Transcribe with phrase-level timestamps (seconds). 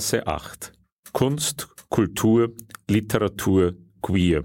[0.00, 0.72] Berggasse 8.
[1.12, 2.54] Kunst, Kultur,
[2.88, 4.42] Literatur, Queer.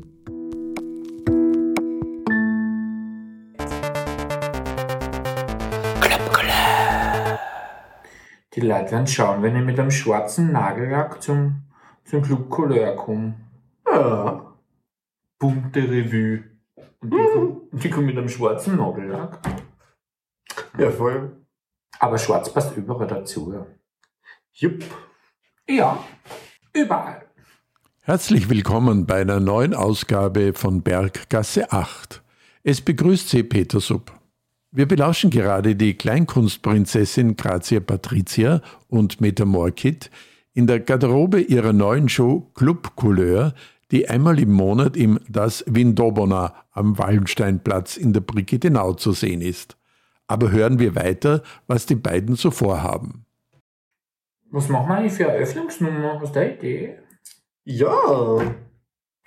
[8.54, 11.64] Die Leute werden schauen, wenn ich mit einem schwarzen Nagellack zum,
[12.04, 13.36] zum Club Couleur komme.
[13.90, 14.58] Ja.
[15.40, 16.44] Bunte Revue.
[17.00, 19.40] Und die, kommen, die kommen mit einem schwarzen Nagellack.
[20.78, 21.46] Ja, voll.
[22.00, 23.54] Aber schwarz passt überall dazu.
[23.54, 23.66] Ja.
[24.52, 24.84] Jupp.
[25.68, 26.06] Ja,
[26.74, 27.26] überall.
[28.02, 32.22] Herzlich willkommen bei einer neuen Ausgabe von Berggasse 8.
[32.62, 34.12] Es begrüßt Sie Peter Supp.
[34.70, 40.12] Wir belauschen gerade die Kleinkunstprinzessin Grazia Patricia und Meta Morkit
[40.54, 43.56] in der Garderobe ihrer neuen Show Club Couleur,
[43.90, 49.78] die einmal im Monat im Das Windobona am Wallensteinplatz in der Brigittenau zu sehen ist.
[50.28, 53.25] Aber hören wir weiter, was die beiden so vorhaben.
[54.56, 56.22] Was machen wir eigentlich für eine Eröffnungsnummer?
[56.22, 57.00] Hast du eine Idee?
[57.66, 58.42] Ja.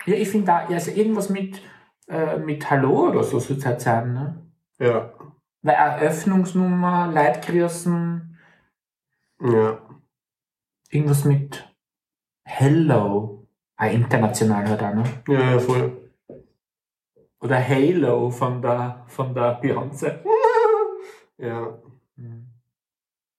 [0.07, 1.61] Ja, ich finde da, also irgendwas mit,
[2.07, 4.51] äh, mit Hallo oder so soll es halt sein, ne?
[4.79, 5.13] Ja.
[5.61, 8.39] Weil Eröffnungsnummer, Leitgrüßen,
[9.41, 9.79] Ja.
[10.89, 11.75] irgendwas mit
[12.43, 13.47] Hello.
[13.77, 15.03] Ah, international halt auch, ne?
[15.27, 16.09] Ja, ja, voll.
[17.39, 20.23] Oder Halo von der, von der Beyoncé.
[21.37, 21.77] Ja.
[22.17, 22.49] Hm.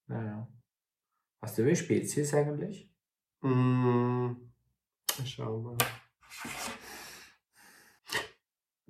[0.07, 0.47] Naja.
[1.43, 2.91] Hast du wie Spezies eigentlich?
[3.41, 4.33] Mm.
[5.25, 5.77] Schauen wir.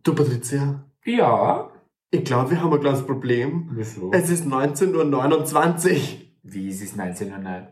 [0.03, 1.71] Du, Patricia, Ja.
[2.11, 3.71] ich glaube, wir haben ein kleines Problem.
[3.75, 4.11] Wieso?
[4.13, 6.21] Es ist 19.29 Uhr.
[6.43, 7.69] Wie ist es 1909?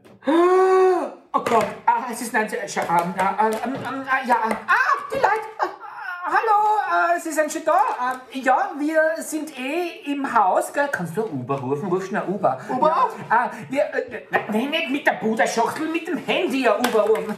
[1.32, 2.58] Oh Gott, ah, es ist 19.
[2.68, 5.48] Schau, ähm, äh, ähm, ähm, äh, ja, ah, die Leute.
[5.58, 5.68] äh,
[6.26, 7.80] hallo, äh, Sie sind schon da.
[8.32, 10.72] Äh, ja, wir sind eh im Haus.
[10.72, 10.88] Gell?
[10.90, 11.88] Kannst du Uber rufen?
[11.88, 12.58] Ruf schnell ein Uber.
[12.68, 13.10] Uber?
[13.30, 17.36] Ja, äh, wir, äh, nein, nicht mit der Puderschachtel, mit dem Handy ein Uber rufen.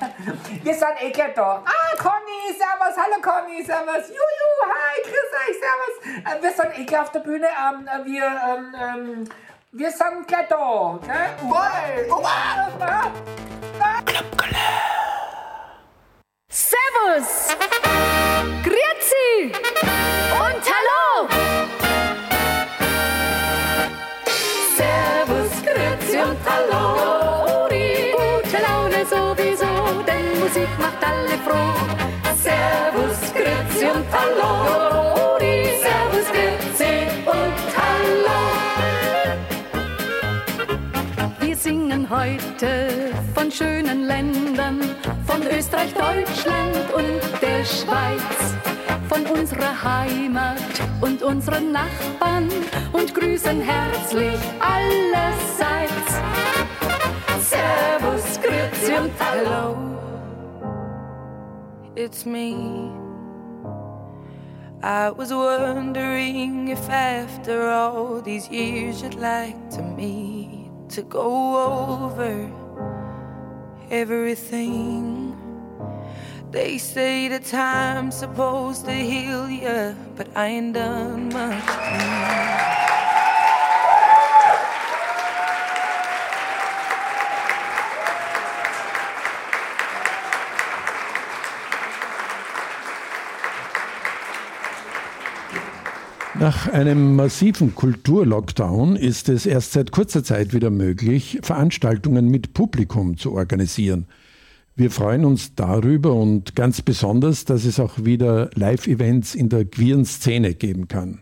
[0.62, 1.62] Wir sind eh gleich da.
[1.65, 4.09] Ah, Conny, servus, hallo Conny, servus.
[4.09, 5.94] Juju, hi, grüß euch, servus.
[6.25, 7.47] Äh, wir sind eh gleich auf der Bühne.
[7.47, 9.28] Ähm, äh, wir, ähm, ähm,
[9.72, 10.99] wir sind gleich da.
[11.06, 11.31] Ne?
[11.43, 11.71] Uber,
[12.09, 13.12] Uber.
[16.49, 17.56] Servus!
[18.41, 19.53] Grüezi!
[20.45, 21.28] Und hallo!
[24.77, 27.69] Servus, Grüezi und hallo!
[27.69, 31.75] Gute Laune sowieso, denn Musik macht alle froh.
[32.43, 34.53] Servus, Grüezi und hallo!
[35.83, 36.95] Servus, Grüezi
[37.27, 38.41] und hallo!
[41.41, 43.00] Wir singen heute
[43.35, 44.81] von schönen Ländern,
[45.27, 48.55] von Österreich, Deutschland und der Schweiz,
[49.09, 50.59] von unserer Heimat
[51.01, 52.49] und unseren Nachbarn
[52.93, 56.21] und grüßen herzlich allerseits.
[57.41, 59.77] Servus, Grüezi und Hallo.
[61.97, 62.91] it's me.
[64.83, 72.51] I was wondering if after all these years you'd like to meet to go over
[73.91, 75.37] everything.
[76.51, 82.70] They say the time's supposed to heal ya, but I ain't done much.
[96.41, 103.19] Nach einem massiven Kulturlockdown ist es erst seit kurzer Zeit wieder möglich, Veranstaltungen mit Publikum
[103.19, 104.06] zu organisieren.
[104.75, 110.06] Wir freuen uns darüber und ganz besonders, dass es auch wieder Live-Events in der queeren
[110.06, 111.21] Szene geben kann.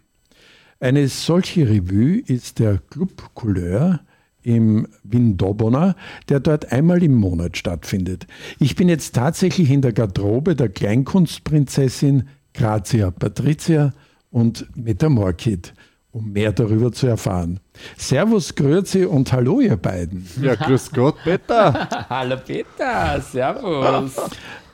[0.78, 3.98] Eine solche Revue ist der Club Couleur
[4.44, 5.96] im Windobona,
[6.28, 8.28] der dort einmal im Monat stattfindet.
[8.60, 13.92] Ich bin jetzt tatsächlich in der Garderobe der Kleinkunstprinzessin Grazia Patricia
[14.30, 15.74] und Metamorkid,
[16.12, 17.60] um mehr darüber zu erfahren.
[17.96, 20.26] Servus, Grüezi und Hallo, ihr beiden.
[20.40, 21.88] Ja, grüß Gott, Peter.
[22.08, 24.16] Hallo Peter, servus.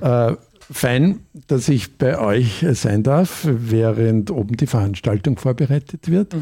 [0.00, 0.36] Äh,
[0.70, 6.34] fein, dass ich bei euch sein darf, während oben die Veranstaltung vorbereitet wird.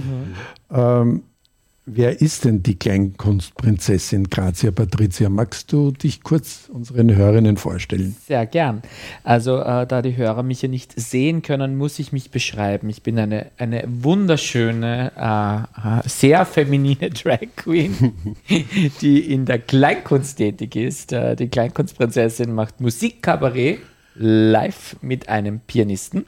[0.71, 1.23] Ähm,
[1.85, 5.29] wer ist denn die Kleinkunstprinzessin Grazia Patricia?
[5.29, 8.17] Magst du dich kurz unseren Hörerinnen vorstellen?
[8.27, 8.83] Sehr gern.
[9.25, 12.89] Also, äh, da die Hörer mich ja nicht sehen können, muss ich mich beschreiben.
[12.89, 18.37] Ich bin eine, eine wunderschöne, äh, äh, sehr feminine Drag Queen,
[19.01, 21.13] die in der Kleinkunst tätig ist.
[21.13, 23.81] Äh, die Kleinkunstprinzessin macht Musikkabarett
[24.15, 26.27] live mit einem Pianisten.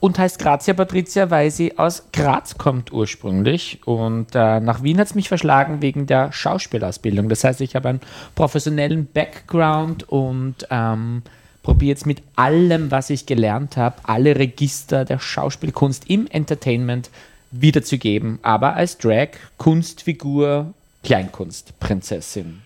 [0.00, 3.80] Und heißt Grazia Patricia, weil sie aus Graz kommt ursprünglich.
[3.84, 7.28] Und äh, nach Wien hat es mich verschlagen wegen der Schauspielausbildung.
[7.28, 8.00] Das heißt, ich habe einen
[8.34, 11.22] professionellen Background und ähm,
[11.62, 17.10] probiere jetzt mit allem, was ich gelernt habe, alle Register der Schauspielkunst im Entertainment
[17.50, 18.38] wiederzugeben.
[18.42, 20.72] Aber als Drag, Kunstfigur,
[21.02, 22.62] Kleinkunst, Prinzessin.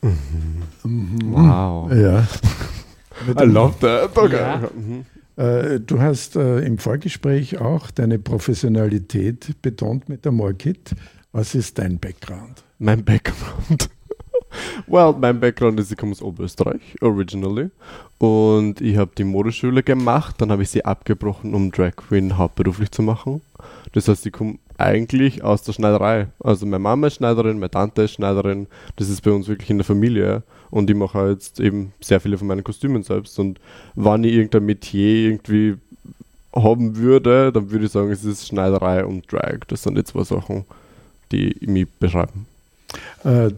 [0.00, 1.92] Wow.
[1.92, 2.26] Ja.
[3.40, 4.16] I love that.
[4.16, 4.36] Okay.
[4.36, 4.62] Ja.
[4.74, 5.04] Mhm.
[5.38, 10.94] Äh, Du hast äh, im Vorgespräch auch deine Professionalität betont mit der Morkit.
[11.32, 12.64] Was ist dein Background?
[12.78, 13.88] Mein Background.
[14.88, 17.70] well, mein Background ist, ich komme aus Oberösterreich, originally.
[18.18, 22.90] Und ich habe die Modeschule gemacht, dann habe ich sie abgebrochen, um Drag Queen hauptberuflich
[22.90, 23.40] zu machen.
[23.92, 26.28] Das heißt, ich komme eigentlich aus der Schneiderei.
[26.40, 28.66] Also meine Mama ist Schneiderin, meine Tante ist Schneiderin.
[28.96, 30.42] Das ist bei uns wirklich in der Familie.
[30.70, 33.38] Und ich mache jetzt eben sehr viele von meinen Kostümen selbst.
[33.38, 33.58] Und
[33.94, 35.76] wenn ich irgendein Metier irgendwie
[36.54, 39.60] haben würde, dann würde ich sagen, es ist Schneiderei und Drag.
[39.68, 40.64] Das sind die zwei Sachen,
[41.30, 42.46] die mich beschreiben.
[43.24, 43.50] Äh,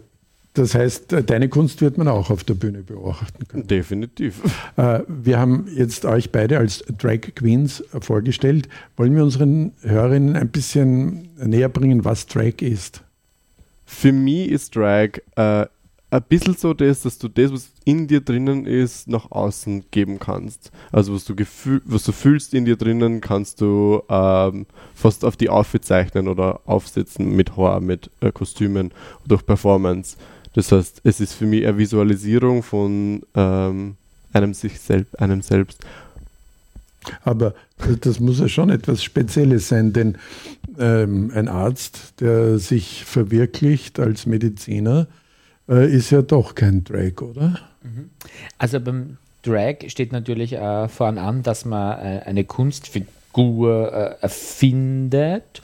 [0.55, 3.69] Das heißt, deine Kunst wird man auch auf der Bühne beobachten können.
[3.69, 4.41] Definitiv.
[4.77, 8.69] Äh, Wir haben jetzt euch beide als Drag Queens vorgestellt.
[8.97, 13.03] Wollen wir unseren Hörerinnen ein bisschen näher bringen, was Drag ist?
[13.87, 15.67] Für mich ist Drag äh,
[16.11, 20.19] ein bisschen so das, dass du das, was in dir drinnen ist, nach außen geben
[20.19, 20.73] kannst.
[20.91, 25.37] Also was du, gefühl, was du fühlst in dir drinnen, kannst du ähm, fast auf
[25.37, 28.91] die Outfit zeichnen oder aufsetzen mit Haar, mit äh, Kostümen,
[29.27, 30.17] durch Performance.
[30.55, 33.95] Das heißt, es ist für mich eine Visualisierung von ähm,
[34.33, 35.85] einem sich selbst, einem selbst.
[37.23, 37.55] Aber
[38.01, 40.19] das muss ja schon etwas Spezielles sein, denn
[40.79, 45.07] ähm, ein Arzt, der sich verwirklicht als Mediziner,
[45.71, 47.59] äh, ist ja doch kein Drag, oder?
[48.59, 55.63] Also beim Drag steht natürlich äh, voran an, dass man äh, eine Kunstfigur äh, erfindet.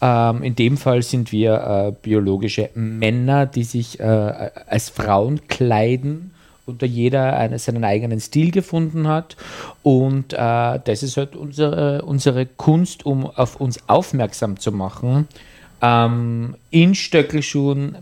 [0.00, 6.30] Ähm, in dem Fall sind wir äh, biologische Männer, die sich äh, als Frauen kleiden
[6.66, 9.36] und da jeder eine, seinen eigenen Stil gefunden hat.
[9.82, 10.36] Und äh,
[10.84, 15.26] das ist halt unsere, unsere Kunst, um auf uns aufmerksam zu machen.
[15.80, 17.96] Ähm, in Stöckelschuhen,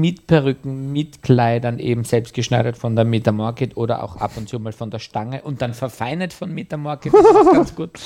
[0.00, 4.60] mit Perücken, mit Kleidern, eben selbst geschneidert von der Metamarket oder auch ab und zu
[4.60, 7.14] mal von der Stange und dann verfeinert von Metamarket.
[7.14, 7.90] Das ist ganz gut.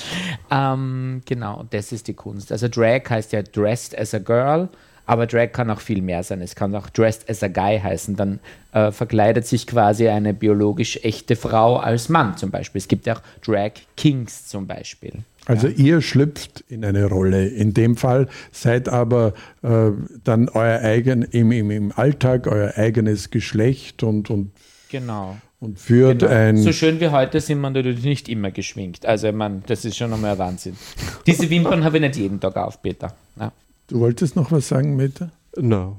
[0.50, 2.52] Ähm, genau, das ist die Kunst.
[2.52, 4.68] Also Drag heißt ja Dressed as a Girl,
[5.04, 6.40] aber Drag kann auch viel mehr sein.
[6.40, 8.16] Es kann auch Dressed as a Guy heißen.
[8.16, 8.40] Dann
[8.72, 12.78] äh, verkleidet sich quasi eine biologisch echte Frau als Mann zum Beispiel.
[12.78, 15.24] Es gibt ja auch Drag Kings zum Beispiel.
[15.48, 17.48] Also ihr schlüpft in eine Rolle.
[17.48, 19.90] In dem Fall seid aber äh,
[20.22, 24.52] dann euer eigen, im, im, im Alltag euer eigenes Geschlecht und, und,
[24.90, 25.36] Genau.
[25.58, 26.32] und führt Genau.
[26.32, 26.56] ein.
[26.58, 29.06] So schön wie heute sind wir natürlich nicht immer geschminkt.
[29.06, 30.76] Also, ich meine, das ist schon einmal ein Wahnsinn.
[31.26, 33.14] Diese Wimpern habe ich nicht jeden Tag auf, Peter.
[33.40, 33.50] Ja.
[33.86, 35.30] Du wolltest noch was sagen, Meta?
[35.56, 35.96] No.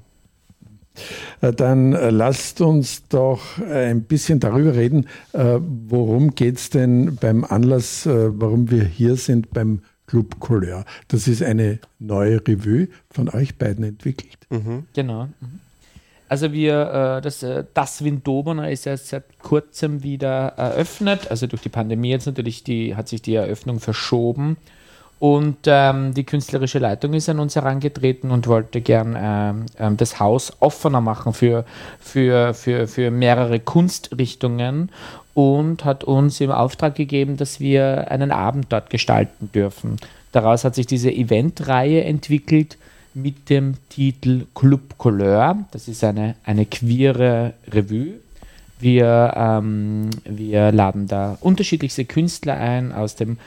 [1.41, 7.15] Äh, Dann äh, lasst uns doch äh, ein bisschen darüber reden, worum geht es denn
[7.15, 10.85] beim Anlass, warum wir hier sind beim Club Couleur.
[11.07, 14.37] Das ist eine neue Revue von euch beiden entwickelt.
[14.93, 15.25] Genau.
[15.25, 15.59] Mhm.
[16.27, 21.31] Also wir, das, das Windobener ist ja seit kurzem wieder eröffnet.
[21.31, 24.57] Also durch die Pandemie jetzt natürlich die, hat sich die Eröffnung verschoben.
[25.19, 30.19] Und ähm, die künstlerische Leitung ist an uns herangetreten und wollte gern ähm, ähm, das
[30.19, 31.65] Haus offener machen für,
[31.99, 34.89] für, für, für mehrere Kunstrichtungen
[35.33, 39.97] und hat uns im Auftrag gegeben, dass wir einen Abend dort gestalten dürfen.
[40.31, 42.77] Daraus hat sich diese Eventreihe entwickelt
[43.13, 45.65] mit dem Titel Club Couleur.
[45.71, 48.19] Das ist eine, eine queere Revue.
[48.79, 53.37] Wir, ähm, wir laden da unterschiedlichste Künstler ein aus dem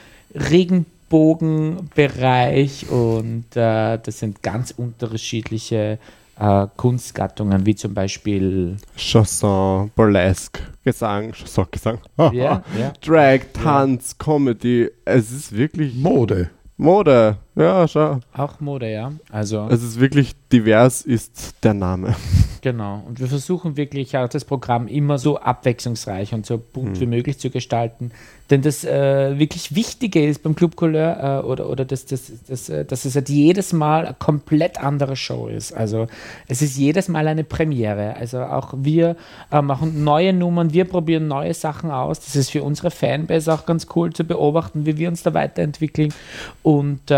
[1.13, 5.99] Regenbogenbereich und äh, das sind ganz unterschiedliche
[6.39, 11.99] äh, Kunstgattungen, wie zum Beispiel Chanson, Burlesque, Gesang, Chanson, Gesang.
[12.17, 12.31] Ja,
[12.77, 12.93] ja.
[13.01, 14.89] Drag, Tanz, Comedy.
[15.05, 16.49] Es ist wirklich Mode.
[16.77, 17.37] Mode.
[17.55, 18.19] Ja, schau.
[18.33, 19.11] auch Mode, ja.
[19.31, 22.15] Also Es ist wirklich divers, ist der Name.
[22.63, 23.03] Genau.
[23.05, 27.37] Und wir versuchen wirklich auch das Programm immer so abwechslungsreich und so bunt wie möglich
[27.37, 28.11] zu gestalten.
[28.49, 32.69] Denn das äh, wirklich Wichtige ist beim Club Couleur äh, oder, oder das, das, das,
[32.69, 35.73] äh, dass es halt jedes Mal eine komplett andere Show ist.
[35.73, 36.07] Also
[36.47, 38.15] es ist jedes Mal eine Premiere.
[38.15, 39.17] Also auch wir
[39.51, 42.19] äh, machen neue Nummern, wir probieren neue Sachen aus.
[42.19, 46.13] Das ist für unsere Fanbase auch ganz cool zu beobachten, wie wir uns da weiterentwickeln.
[46.61, 47.15] Und äh,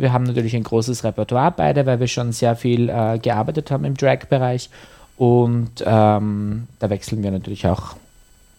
[0.00, 3.84] wir haben natürlich ein großes Repertoire beide, weil wir schon sehr viel äh, gearbeitet haben
[3.84, 4.70] im Drag-Bereich.
[5.16, 7.96] Und ähm, da wechseln wir natürlich auch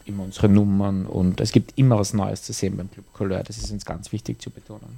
[0.06, 3.44] immer unsere Nummern und es gibt immer was Neues zu sehen beim Club Couleur.
[3.44, 4.98] Das ist uns ganz wichtig zu betonen.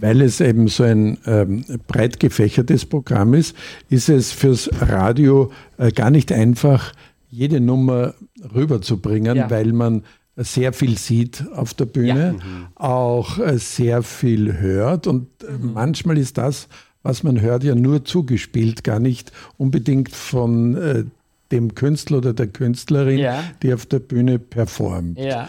[0.00, 3.56] Weil es eben so ein ähm, breit gefächertes Programm ist,
[3.88, 6.92] ist es fürs Radio äh, gar nicht einfach,
[7.30, 8.14] jede Nummer
[8.54, 9.50] rüberzubringen, Ja.
[9.50, 10.04] weil man
[10.36, 12.36] sehr viel sieht auf der Bühne,
[12.74, 16.68] auch äh, sehr viel hört und äh, manchmal ist das,
[17.02, 21.04] was man hört, ja nur zugespielt, gar nicht unbedingt von äh,
[21.50, 23.42] dem Künstler oder der Künstlerin, Ja.
[23.62, 25.18] die auf der Bühne performt.
[25.18, 25.48] Ja.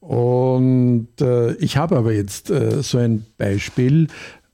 [0.00, 4.08] Und äh, ich habe aber jetzt äh, so ein Beispiel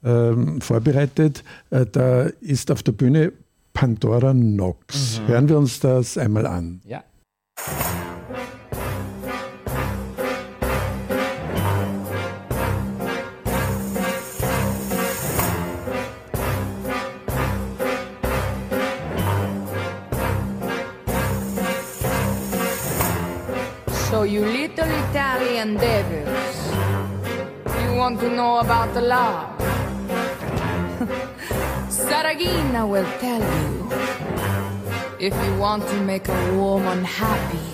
[0.04, 1.44] ähm, vorbereitet.
[1.70, 3.32] Äh, da ist auf der Bühne
[3.72, 5.20] Pandora Nox.
[5.26, 6.80] Hören wir uns das einmal an.
[6.84, 7.02] Ja.
[28.02, 29.47] Want to know about the law?
[31.88, 33.71] Saragina will tell you.
[35.21, 37.64] If you want to make a woman happy,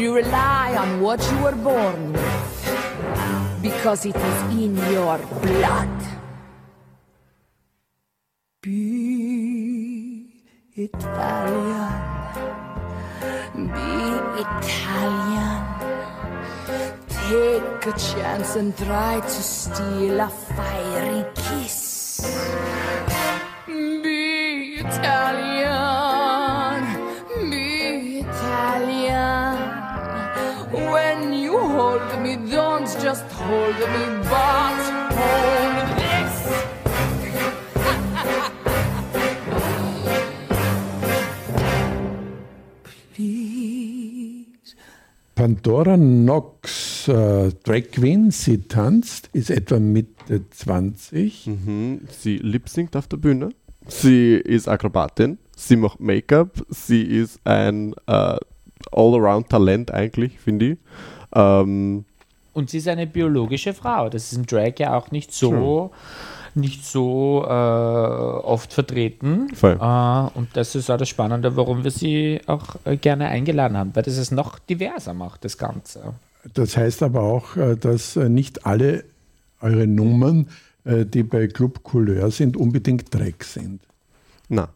[0.00, 5.98] you rely on what you were born with, because it is in your blood.
[8.62, 10.32] Be
[10.74, 12.00] Italian.
[13.76, 13.92] Be
[14.40, 15.71] Italian.
[17.28, 21.78] Take a chance and try to steal a fiery kiss.
[23.66, 26.00] Be Italian.
[27.50, 29.56] Be Italian.
[30.92, 34.80] When you hold me, don't just hold me, but
[35.16, 36.01] hold this.
[45.34, 51.46] Pandora Nox, äh, Drag Queen, sie tanzt, ist etwa Mitte 20.
[51.46, 52.00] Mhm.
[52.10, 53.50] Sie lip-singt auf der Bühne.
[53.88, 55.38] Sie ist Akrobatin.
[55.56, 56.50] Sie macht Make-up.
[56.68, 58.36] Sie ist ein äh,
[58.92, 60.78] All-Around-Talent eigentlich, finde ich.
[61.34, 62.04] Ähm,
[62.52, 64.08] Und sie ist eine biologische Frau.
[64.08, 65.90] Das ist im Drag ja auch nicht so,
[66.54, 69.48] nicht so äh, oft vertreten.
[69.54, 69.78] Voll.
[69.80, 73.90] Äh, und das ist auch das Spannende, warum wir sie auch äh, gerne eingeladen haben,
[73.94, 76.14] weil das es noch diverser macht, das Ganze.
[76.54, 79.04] Das heißt aber auch, äh, dass äh, nicht alle
[79.60, 80.48] eure Nummern,
[80.84, 83.80] äh, die bei Club Couleur sind, unbedingt Drag sind.
[84.48, 84.68] na,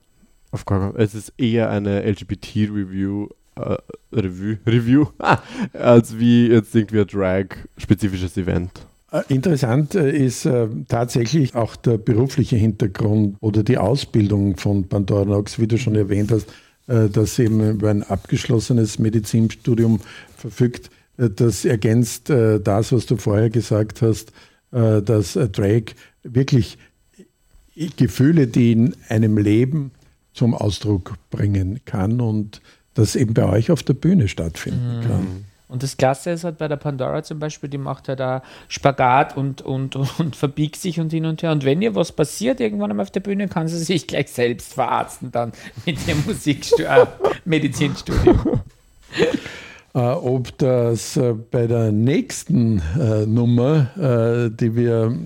[0.53, 1.03] auf keinen Fall.
[1.03, 3.29] Es ist eher eine LGBT-Review.
[3.57, 3.77] Äh,
[4.13, 5.07] Review, Review
[5.73, 8.87] als wie jetzt irgendwie ein Drag-spezifisches Event.
[9.17, 15.25] Äh, Interessant äh, ist äh, tatsächlich auch der berufliche Hintergrund oder die Ausbildung von Pandora
[15.25, 16.47] Nox, wie du schon erwähnt hast,
[16.89, 19.99] dass eben über ein abgeschlossenes Medizinstudium
[20.37, 20.89] verfügt.
[21.17, 24.31] Das ergänzt das, was du vorher gesagt hast,
[24.71, 26.79] dass Drake wirklich
[27.97, 29.91] Gefühle, die in einem Leben
[30.33, 32.63] zum Ausdruck bringen kann und
[32.95, 35.46] das eben bei euch auf der Bühne stattfinden kann.
[35.69, 39.37] Und das Klasse ist halt bei der Pandora zum Beispiel, die macht halt da Spagat
[39.37, 41.53] und, und, und verbiegt sich und hin und her.
[41.53, 44.75] Und wenn ihr was passiert irgendwann einmal auf der Bühne, kann sie sich gleich selbst
[44.75, 45.53] verarzten dann
[45.85, 47.07] mit dem Musikstu äh,
[47.45, 48.61] Medizinstudium.
[49.95, 55.19] Äh, ob das äh, bei der nächsten äh, Nummer, äh, die wir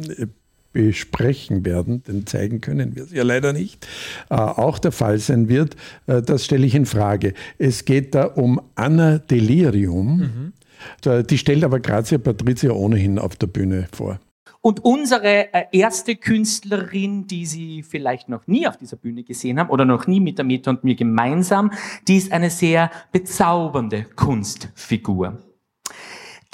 [0.73, 3.87] besprechen werden, denn zeigen können wir es ja leider nicht,
[4.31, 7.35] äh, auch der Fall sein wird, äh, das stelle ich in Frage.
[7.59, 10.53] Es geht da um Anna Delirium.
[11.03, 14.19] Da- Die stellt aber Grazia Patricia ohnehin auf der Bühne vor.
[14.62, 19.71] Und unsere äh, erste Künstlerin, die Sie vielleicht noch nie auf dieser Bühne gesehen haben
[19.71, 21.73] oder noch nie mit der Meta und mir gemeinsam,
[22.09, 25.39] die ist eine sehr bezaubernde Kunstfigur.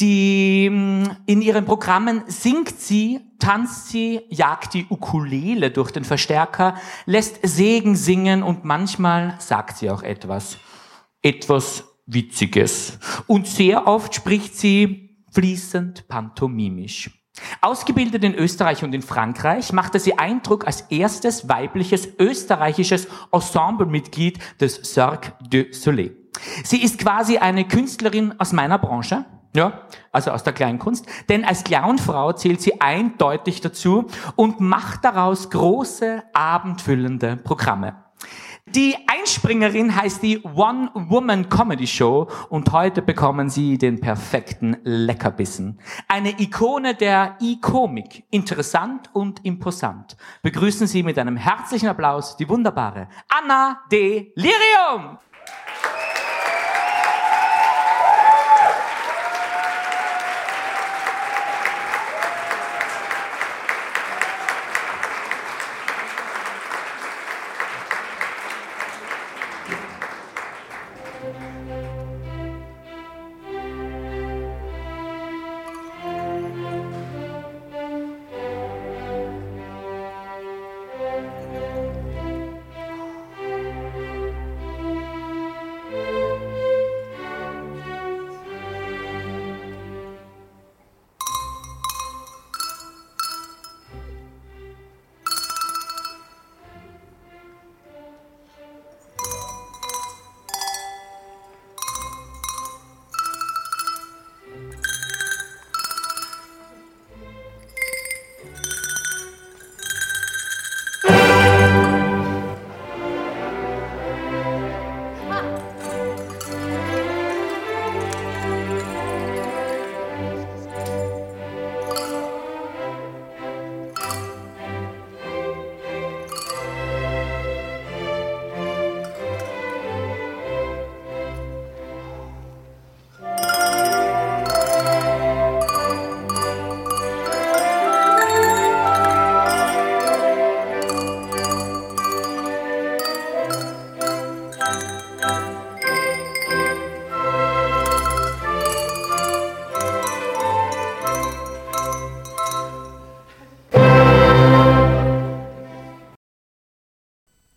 [0.01, 6.75] Die mh, in ihren Programmen singt sie, tanzt sie, jagt die Ukulele durch den Verstärker,
[7.07, 10.59] lässt Segen singen und manchmal sagt sie auch etwas.
[11.23, 12.99] Etwas Witziges.
[13.27, 17.11] Und sehr oft spricht sie fließend pantomimisch.
[17.61, 24.81] Ausgebildet in Österreich und in Frankreich machte sie Eindruck als erstes weibliches österreichisches Ensemblemitglied des
[24.85, 26.17] Cirque du Soleil.
[26.65, 29.25] Sie ist quasi eine Künstlerin aus meiner Branche,
[29.55, 29.81] ja,
[30.13, 36.23] also aus der Kleinkunst, denn als Clownfrau zählt sie eindeutig dazu und macht daraus große,
[36.33, 38.07] abendfüllende Programme.
[38.69, 45.79] Die Einspringerin heißt die One-Woman Comedy Show und heute bekommen Sie den perfekten Leckerbissen.
[46.09, 48.25] Eine Ikone der E-Komik.
[48.31, 50.17] Interessant und imposant.
[50.43, 55.19] Begrüßen Sie mit einem herzlichen Applaus die wunderbare Anna Delirium.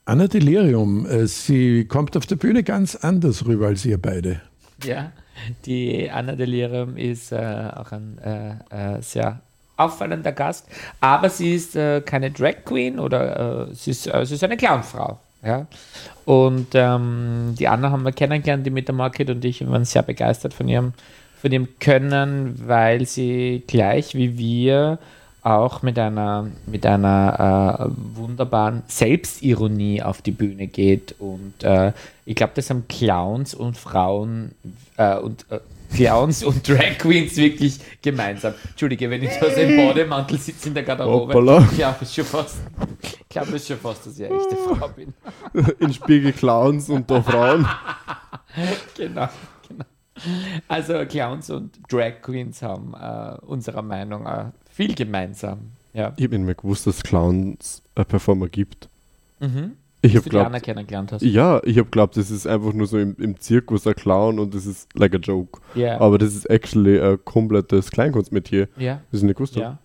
[0.09, 4.41] Anna Delirium, äh, sie kommt auf der Bühne ganz anders rüber als ihr beide.
[4.83, 5.11] Ja,
[5.67, 9.39] die Anna Delirium ist äh, auch ein äh, äh, sehr
[9.77, 10.65] auffallender Gast,
[10.99, 15.19] aber sie ist äh, keine Drag Queen oder äh, sie, ist, sie ist eine Clownfrau.
[15.43, 15.67] Ja?
[16.25, 20.01] Und ähm, die Anna haben wir kennengelernt, die mit der Market und ich waren sehr
[20.01, 20.93] begeistert von ihrem,
[21.39, 24.97] von ihrem Können, weil sie gleich wie wir
[25.41, 31.15] auch mit einer, mit einer äh, wunderbaren Selbstironie auf die Bühne geht.
[31.19, 31.93] Und äh,
[32.25, 34.53] ich glaube, das haben Clowns und Frauen
[34.97, 35.59] äh, und äh,
[35.95, 38.53] Clowns und Drag Queens wirklich gemeinsam.
[38.69, 41.67] Entschuldige, wenn ich da so im Bademantel sitze in der Garderobe, Hoppala.
[41.71, 42.57] ich glaube schon fast,
[43.01, 45.13] ich glaube schon fast, dass ich eine echte Frau bin.
[45.79, 47.67] In Spiegel Clowns und da Frauen.
[48.95, 49.29] genau,
[49.67, 49.85] genau.
[50.67, 55.71] Also Clowns und Drag Queens haben äh, unserer Meinung nach viel gemeinsam.
[55.93, 56.13] Ja.
[56.15, 58.87] Ich habe nicht mehr gewusst, dass Clowns äh, Performer gibt.
[59.41, 59.73] Mhm.
[60.01, 61.21] Ich habe glaubt, kennengelernt hast.
[61.21, 64.55] ja, ich habe glaubt, das ist einfach nur so im, im Zirkus ein Clown und
[64.55, 65.59] das ist like a joke.
[65.75, 65.99] Ja.
[65.99, 68.69] Aber das ist actually ein komplettes Kleinkunstmetier.
[68.77, 69.01] Ja.
[69.11, 69.57] Das ist nicht gewusst.
[69.57, 69.77] Ja.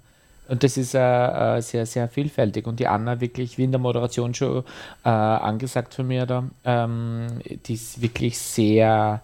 [0.47, 2.69] Und das ist äh, äh, sehr, sehr vielfältig.
[2.69, 4.63] Und die Anna wirklich, wie in der Moderation schon
[5.05, 7.27] äh, angesagt von mir da, ähm,
[7.67, 9.21] die ist wirklich sehr,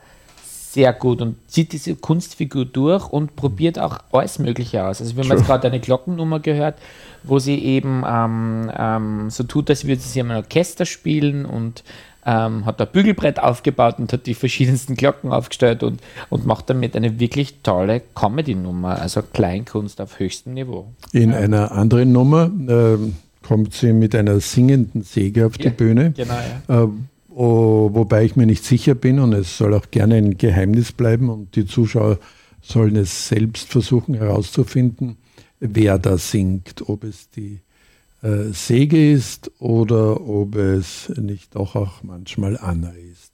[0.73, 5.01] sehr gut und zieht diese Kunstfigur durch und probiert auch alles Mögliche aus.
[5.01, 6.77] Also wir haben jetzt gerade eine Glockennummer gehört,
[7.25, 11.83] wo sie eben ähm, ähm, so tut, als würde sie im Orchester spielen und
[12.25, 16.95] ähm, hat ein Bügelbrett aufgebaut und hat die verschiedensten Glocken aufgestellt und, und macht damit
[16.95, 20.87] eine wirklich tolle Comedy-Nummer, also Kleinkunst auf höchstem Niveau.
[21.13, 26.13] In einer anderen Nummer ähm, kommt sie mit einer singenden Säge auf die Ja, Bühne.
[26.17, 26.35] Genau,
[26.69, 26.85] ja.
[26.85, 26.89] Äh,
[27.41, 31.31] wo, wobei ich mir nicht sicher bin und es soll auch gerne ein Geheimnis bleiben
[31.31, 32.19] und die Zuschauer
[32.61, 35.17] sollen es selbst versuchen herauszufinden,
[35.59, 37.61] wer da singt, ob es die
[38.23, 43.30] äh, Säge ist oder ob es nicht doch auch manchmal Anna ist.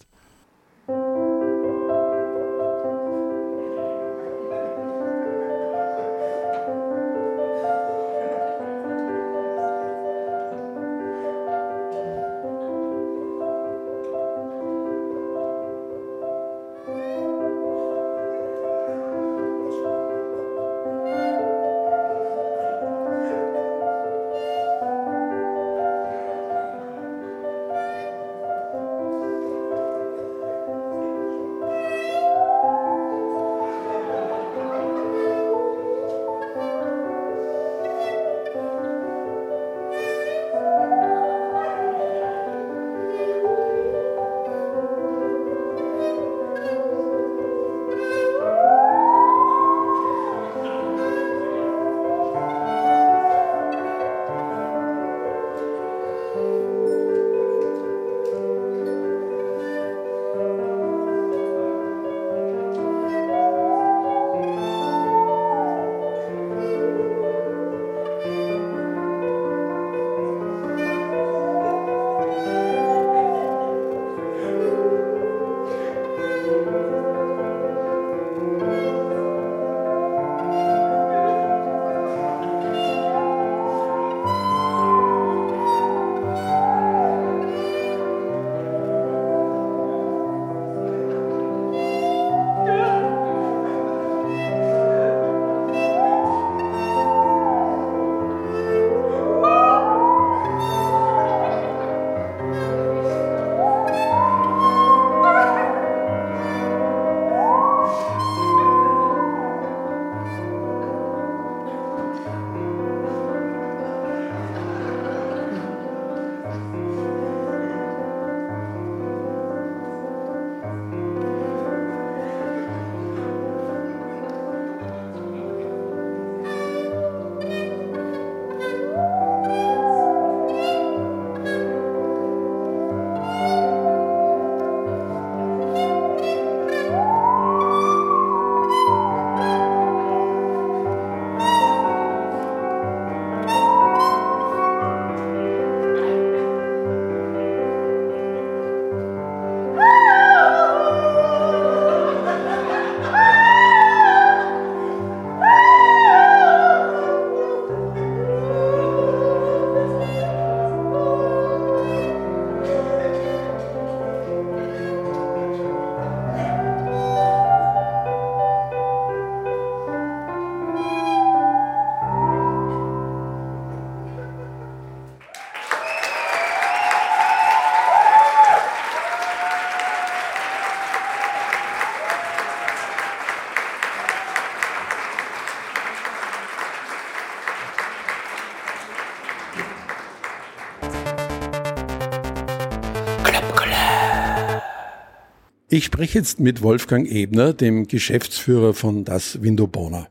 [195.76, 200.08] Ich spreche jetzt mit Wolfgang Ebner, dem Geschäftsführer von das Windobona.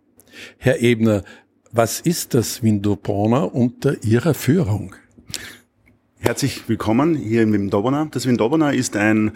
[0.60, 1.24] Herr Ebner,
[1.72, 4.94] was ist das Windobona unter Ihrer Führung?
[6.20, 8.08] Herzlich willkommen hier im Windobona.
[8.12, 9.32] Das Windobona ist ein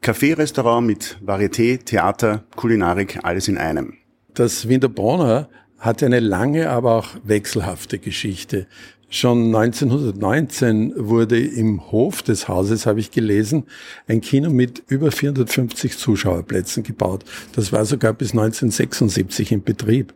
[0.00, 3.92] Café-Restaurant mit Varieté, Theater, Kulinarik, alles in einem.
[4.32, 8.68] Das Windobona hat eine lange, aber auch wechselhafte Geschichte.
[9.10, 13.64] Schon 1919 wurde im Hof des Hauses, habe ich gelesen,
[14.06, 17.24] ein Kino mit über 450 Zuschauerplätzen gebaut.
[17.54, 20.12] Das war sogar bis 1976 in Betrieb.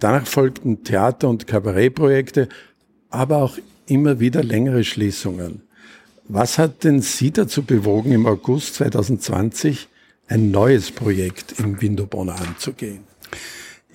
[0.00, 2.48] Danach folgten Theater- und Kabarettprojekte,
[3.10, 5.62] aber auch immer wieder längere Schließungen.
[6.26, 9.86] Was hat denn Sie dazu bewogen, im August 2020
[10.26, 13.04] ein neues Projekt im Windobonner anzugehen?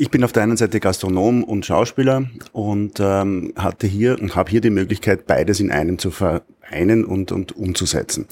[0.01, 4.49] Ich bin auf der einen Seite Gastronom und Schauspieler und ähm, hatte hier und habe
[4.49, 8.25] hier die Möglichkeit, beides in einem zu vereinen und, und umzusetzen.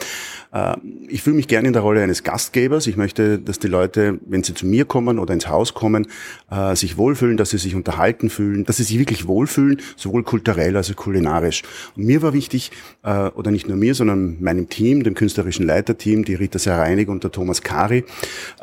[0.52, 0.78] Äh,
[1.10, 2.88] ich fühle mich gerne in der Rolle eines Gastgebers.
[2.88, 6.08] Ich möchte, dass die Leute, wenn sie zu mir kommen oder ins Haus kommen,
[6.50, 10.76] äh, sich wohlfühlen, dass sie sich unterhalten fühlen, dass sie sich wirklich wohlfühlen, sowohl kulturell
[10.76, 11.62] als auch kulinarisch.
[11.96, 12.72] Und mir war wichtig,
[13.04, 17.24] äh, oder nicht nur mir, sondern meinem Team, dem künstlerischen Leiterteam, die Rita Sereinig und
[17.24, 18.06] der Thomas Kari,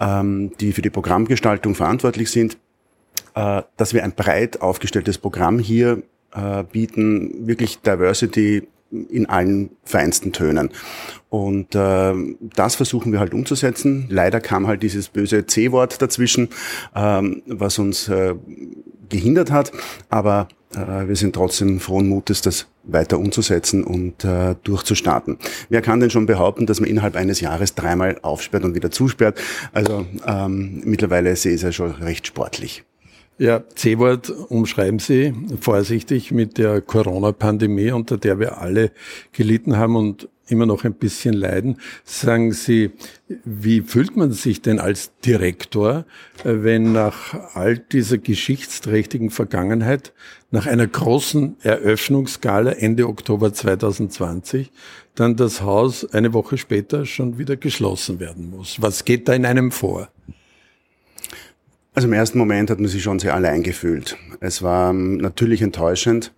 [0.01, 2.59] ähm, die für die Programmgestaltung verantwortlich sind,
[3.77, 6.03] dass wir ein breit aufgestelltes Programm hier
[6.35, 10.71] äh, bieten, wirklich Diversity in allen feinsten Tönen.
[11.29, 14.07] Und äh, das versuchen wir halt umzusetzen.
[14.09, 16.49] Leider kam halt dieses böse C-Wort dazwischen,
[16.95, 18.35] ähm, was uns äh,
[19.09, 19.73] gehindert hat.
[20.09, 25.39] Aber äh, wir sind trotzdem frohen Mutes, das weiter umzusetzen und äh, durchzustarten.
[25.69, 29.39] Wer kann denn schon behaupten, dass man innerhalb eines Jahres dreimal aufsperrt und wieder zusperrt?
[29.73, 32.85] Also ähm, mittlerweile ich es ja schon recht sportlich.
[33.39, 38.93] Ja, C-Wort umschreiben Sie vorsichtig mit der Corona-Pandemie, unter der wir alle
[39.33, 41.77] gelitten haben und immer noch ein bisschen leiden.
[42.03, 42.93] Sagen Sie,
[43.45, 46.07] wie fühlt man sich denn als Direktor,
[46.45, 50.15] wenn nach all dieser geschichtsträchtigen Vergangenheit,
[50.51, 54.71] nach einer großen Eröffnungsgala Ende Oktober 2020,
[55.15, 58.81] dann das Haus eine Woche später schon wieder geschlossen werden muss?
[58.81, 60.09] Was geht da in einem vor?
[61.97, 64.19] Also im ersten Moment hat man sich schon sehr allein gefühlt.
[64.41, 66.31] Es war ähm, natürlich enttäuschend.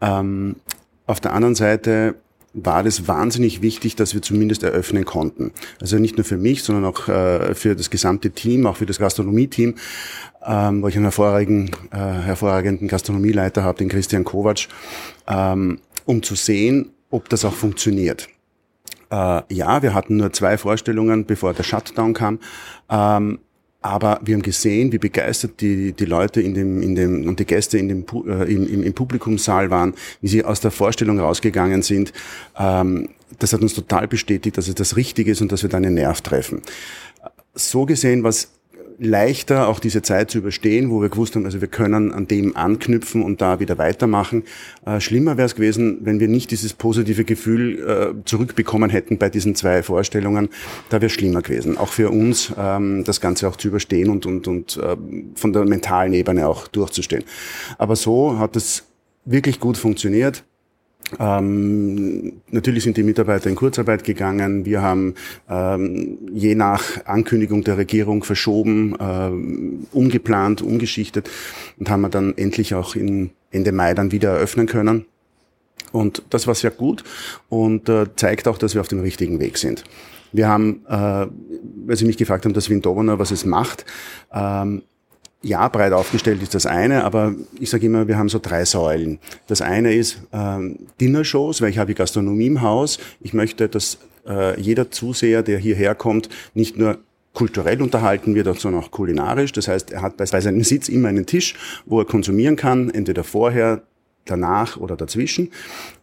[0.00, 0.54] Ähm,
[1.04, 2.14] auf der anderen Seite
[2.54, 5.50] war das wahnsinnig wichtig, dass wir zumindest eröffnen konnten.
[5.80, 9.00] Also nicht nur für mich, sondern auch äh, für das gesamte Team, auch für das
[9.00, 9.74] Gastronomie-Team,
[10.46, 14.68] ähm, wo ich einen hervorragenden, äh, hervorragenden Gastronomieleiter habe, den Christian Kovac,
[15.26, 18.28] um zu sehen, ob das auch funktioniert.
[19.10, 22.38] Äh, ja, wir hatten nur zwei Vorstellungen, bevor der Shutdown kam.
[23.82, 27.46] Aber wir haben gesehen, wie begeistert die, die Leute in dem, in dem, und die
[27.46, 32.12] Gäste in dem, äh, im, im Publikumssaal waren, wie sie aus der Vorstellung rausgegangen sind.
[32.58, 35.78] Ähm, das hat uns total bestätigt, dass es das Richtige ist und dass wir da
[35.78, 36.60] einen Nerv treffen.
[37.54, 38.50] So gesehen, was
[39.00, 42.54] leichter, auch diese Zeit zu überstehen, wo wir gewusst haben, also wir können an dem
[42.54, 44.44] anknüpfen und da wieder weitermachen.
[44.84, 49.30] Äh, schlimmer wäre es gewesen, wenn wir nicht dieses positive Gefühl äh, zurückbekommen hätten bei
[49.30, 50.50] diesen zwei Vorstellungen.
[50.90, 51.78] Da wäre schlimmer gewesen.
[51.78, 54.96] Auch für uns, ähm, das Ganze auch zu überstehen und, und, und äh,
[55.34, 57.24] von der mentalen Ebene auch durchzustehen.
[57.78, 58.84] Aber so hat es
[59.24, 60.44] wirklich gut funktioniert.
[61.18, 64.64] Ähm, natürlich sind die Mitarbeiter in Kurzarbeit gegangen.
[64.64, 65.14] Wir haben
[65.48, 71.30] ähm, je nach Ankündigung der Regierung verschoben, ähm, umgeplant, umgeschichtet
[71.78, 75.06] und haben wir dann endlich auch in Ende Mai dann wieder eröffnen können.
[75.92, 77.02] Und das war sehr gut
[77.48, 79.84] und äh, zeigt auch, dass wir auf dem richtigen Weg sind.
[80.32, 81.26] Wir haben, äh,
[81.86, 83.84] weil Sie mich gefragt haben, das Windowner, was es macht,
[84.32, 84.82] ähm,
[85.42, 89.18] ja, breit aufgestellt ist das eine, aber ich sage immer, wir haben so drei Säulen.
[89.46, 92.98] Das eine ist ähm, Dinnershows, weil ich habe Gastronomie im Haus.
[93.20, 93.98] Ich möchte, dass
[94.28, 96.98] äh, jeder Zuseher, der hierher kommt, nicht nur
[97.32, 99.52] kulturell unterhalten wird, sondern auch kulinarisch.
[99.52, 101.54] Das heißt, er hat bei seinem Sitz immer einen Tisch,
[101.86, 103.82] wo er konsumieren kann, entweder vorher,
[104.26, 105.50] danach oder dazwischen.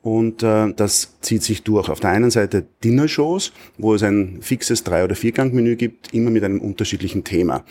[0.02, 1.90] Und äh, das zieht sich durch.
[1.90, 6.44] Auf der einen Seite Dinnershows, wo es ein fixes Drei- oder Viergangmenü gibt, immer mit
[6.44, 7.64] einem unterschiedlichen Thema.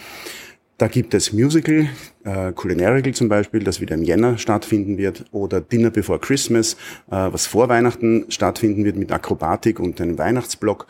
[0.79, 1.89] Da gibt es Musical,
[2.25, 6.75] äh, Culinarical zum Beispiel, das wieder im Jänner stattfinden wird, oder Dinner Before Christmas,
[7.11, 10.87] äh, was vor Weihnachten stattfinden wird mit Akrobatik und einem Weihnachtsblock.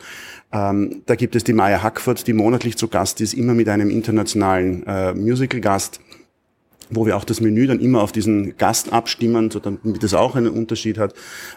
[0.51, 3.89] Ähm, da gibt es die Maya Hackford, die monatlich zu Gast ist, immer mit einem
[3.89, 6.01] internationalen äh, Musical-Gast
[6.89, 10.35] wo wir auch das Menü dann immer auf diesen Gast abstimmen, so damit es auch
[10.35, 11.13] einen Unterschied hat.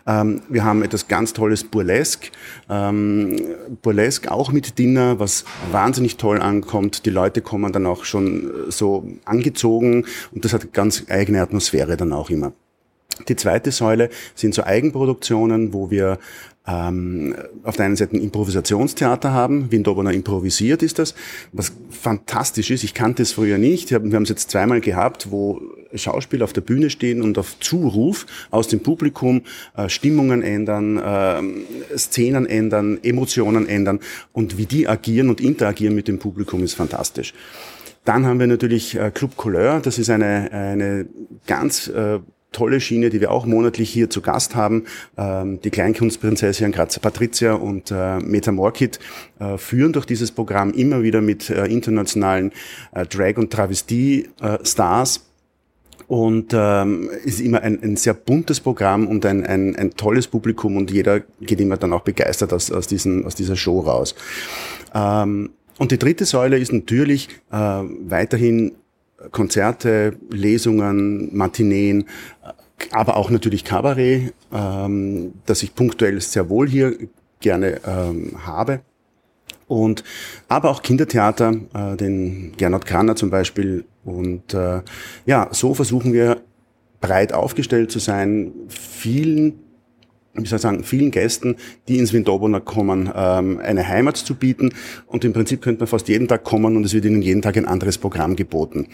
[0.07, 2.31] Ähm, wir haben etwas ganz Tolles Burlesque.
[2.69, 3.37] Ähm,
[3.83, 7.07] Burlesque auch mit Dinner, was wahnsinnig toll ankommt.
[7.07, 11.97] Die Leute kommen dann auch schon äh, so angezogen und das hat ganz eigene Atmosphäre
[11.97, 12.53] dann auch immer.
[13.29, 16.19] Die zweite Säule sind so Eigenproduktionen, wo wir
[16.67, 19.71] ähm, auf der einen Seite ein Improvisationstheater haben.
[19.71, 21.15] Windobona improvisiert ist das,
[21.53, 22.85] was fantastisch ist.
[22.85, 23.91] Ich kannte es früher nicht.
[23.91, 25.61] Wir haben es jetzt zweimal gehabt, wo
[25.95, 29.43] Schauspieler auf der Bühne stehen und auf Zuruf aus dem Publikum
[29.77, 34.01] äh, Stimmungen ändern, äh, Szenen ändern, Emotionen ändern
[34.33, 37.35] und wie die agieren und interagieren mit dem Publikum ist fantastisch.
[38.05, 39.81] Dann haben wir natürlich äh, Club Couleur.
[39.81, 41.07] Das ist eine, eine
[41.47, 42.21] ganz äh,
[42.53, 44.85] tolle Schiene, die wir auch monatlich hier zu Gast haben.
[45.17, 48.99] Ähm, die Kleinkunstprinzessin Grazer Patricia und äh, Meta Morkit
[49.39, 52.53] äh, führen durch dieses Programm immer wieder mit äh, internationalen
[52.93, 55.27] äh, Drag- und Travestie-Stars.
[56.07, 60.77] Und ähm, ist immer ein, ein sehr buntes Programm und ein, ein, ein tolles Publikum
[60.77, 64.17] und jeder geht immer dann auch begeistert aus, aus, diesen, aus dieser Show raus.
[64.93, 68.73] Ähm, und die dritte Säule ist natürlich äh, weiterhin
[69.31, 72.07] Konzerte, Lesungen, Matineen,
[72.93, 76.97] aber auch natürlich Kabarett, ähm, das ich punktuell sehr wohl hier
[77.41, 78.81] gerne ähm, habe.
[79.67, 80.03] Und
[80.49, 83.85] aber auch Kindertheater, äh, den Gernot Kranner zum Beispiel.
[84.05, 84.83] Und äh,
[85.27, 86.41] ja, so versuchen wir
[87.01, 89.61] breit aufgestellt zu sein, vielen
[90.35, 91.57] wie soll ich sagen, vielen Gästen,
[91.89, 94.73] die ins Windobona kommen, ähm, eine Heimat zu bieten.
[95.07, 97.57] Und im Prinzip könnte man fast jeden Tag kommen und es wird ihnen jeden Tag
[97.57, 98.87] ein anderes Programm geboten.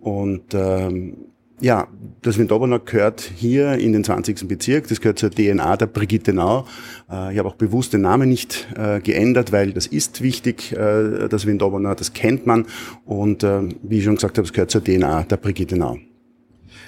[0.00, 1.16] Und ähm,
[1.62, 1.86] ja,
[2.22, 4.48] das Windobona gehört hier in den 20.
[4.48, 6.66] Bezirk, das gehört zur DNA der Brigitte Nau.
[7.10, 11.28] Äh, ich habe auch bewusst den Namen nicht äh, geändert, weil das ist wichtig, äh,
[11.28, 12.66] das Windobona, das kennt man.
[13.06, 15.98] Und äh, wie ich schon gesagt habe, es gehört zur DNA der Brigitte Nau.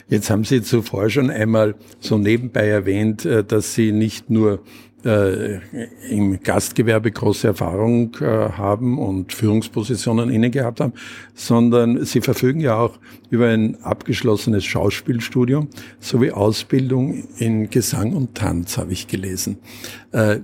[0.09, 4.63] Jetzt haben Sie zuvor schon einmal so nebenbei erwähnt, äh, dass Sie nicht nur
[5.05, 5.61] äh,
[6.09, 10.93] im Gastgewerbe große Erfahrung äh, haben und Führungspositionen inne gehabt haben,
[11.35, 12.99] sondern Sie verfügen ja auch
[13.31, 15.69] über ein abgeschlossenes Schauspielstudium
[16.01, 19.59] sowie Ausbildung in Gesang und Tanz, habe ich gelesen.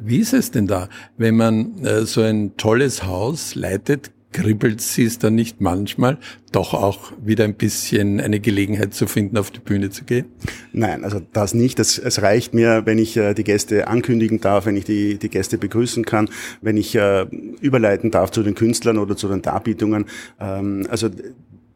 [0.02, 4.10] Wie ist es denn da, wenn man so ein tolles Haus leitet?
[4.32, 6.18] Kribbelt sie es dann nicht manchmal,
[6.52, 10.26] doch auch wieder ein bisschen eine Gelegenheit zu finden, auf die Bühne zu gehen?
[10.72, 11.78] Nein, also das nicht.
[11.78, 15.28] Das, es reicht mir, wenn ich äh, die Gäste ankündigen darf, wenn ich die, die
[15.28, 16.28] Gäste begrüßen kann,
[16.60, 17.26] wenn ich äh,
[17.60, 20.06] überleiten darf zu den Künstlern oder zu den Darbietungen.
[20.38, 21.08] Ähm, also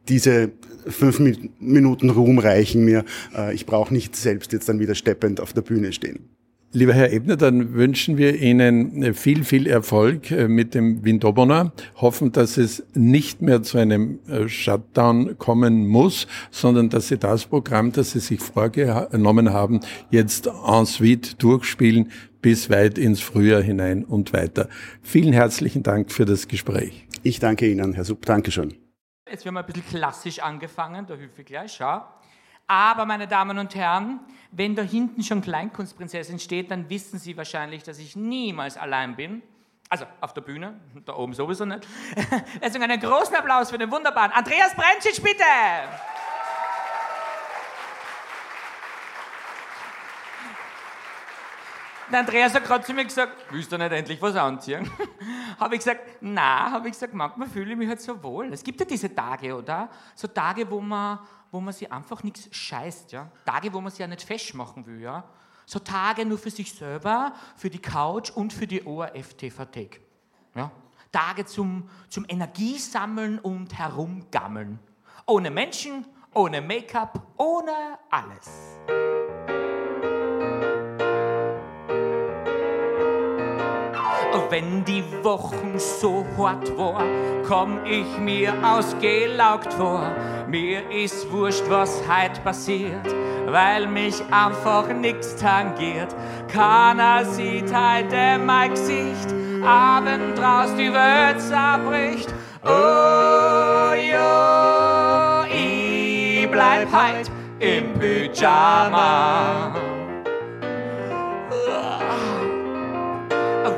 [0.08, 0.52] diese
[0.86, 1.18] fünf
[1.58, 3.04] Minuten Ruhm reichen mir.
[3.36, 6.28] Äh, ich brauche nicht selbst jetzt dann wieder steppend auf der Bühne stehen.
[6.76, 11.72] Lieber Herr Ebner, dann wünschen wir Ihnen viel, viel Erfolg äh, mit dem Windobona.
[12.00, 17.46] Hoffen, dass es nicht mehr zu einem äh, Shutdown kommen muss, sondern dass Sie das
[17.46, 22.10] Programm, das Sie sich vorgenommen haben, jetzt en suite durchspielen
[22.42, 24.68] bis weit ins Frühjahr hinein und weiter.
[25.00, 27.06] Vielen herzlichen Dank für das Gespräch.
[27.22, 28.26] Ich danke Ihnen, Herr Sub.
[28.26, 28.74] Dankeschön.
[29.30, 32.02] Jetzt werden wir ein bisschen klassisch angefangen, da hilfe ich gleich, schau.
[32.66, 37.82] Aber, meine Damen und Herren, wenn da hinten schon Kleinkunstprinzessin steht, dann wissen Sie wahrscheinlich,
[37.82, 39.42] dass ich niemals allein bin.
[39.90, 41.86] Also auf der Bühne, da oben sowieso nicht.
[42.62, 45.44] Deswegen einen großen Applaus für den wunderbaren Andreas Brentschitsch, bitte!
[52.10, 54.90] Der Andreas hat gerade zu mir gesagt, willst du nicht endlich was anziehen?
[55.58, 58.52] habe ich gesagt, na, habe ich gesagt, manchmal fühle ich mich halt so wohl.
[58.52, 59.88] Es gibt ja diese Tage, oder?
[60.14, 61.18] So Tage, wo man,
[61.54, 63.30] wo man sich einfach nichts scheißt, ja?
[63.46, 65.24] Tage, wo man sich ja nicht festmachen will, ja?
[65.66, 70.00] So Tage nur für sich selber, für die Couch und für die ORF-TV-Thek.
[70.54, 70.70] Ja?
[71.10, 74.78] Tage zum, zum Energiesammeln und Herumgammeln.
[75.26, 78.50] Ohne Menschen, ohne Make-up, ohne alles.
[84.50, 87.02] Wenn die Wochen so hart war,
[87.48, 90.04] komm ich mir ausgelaugt vor.
[90.48, 93.06] Mir ist wurscht, was heute passiert,
[93.46, 96.14] weil mich einfach nix tangiert.
[96.52, 102.32] Keiner sieht heute mein Gesicht, Abend draus die Welt zerbricht.
[102.64, 107.30] Oh ja, ich bleib heut
[107.60, 109.83] im Pyjama.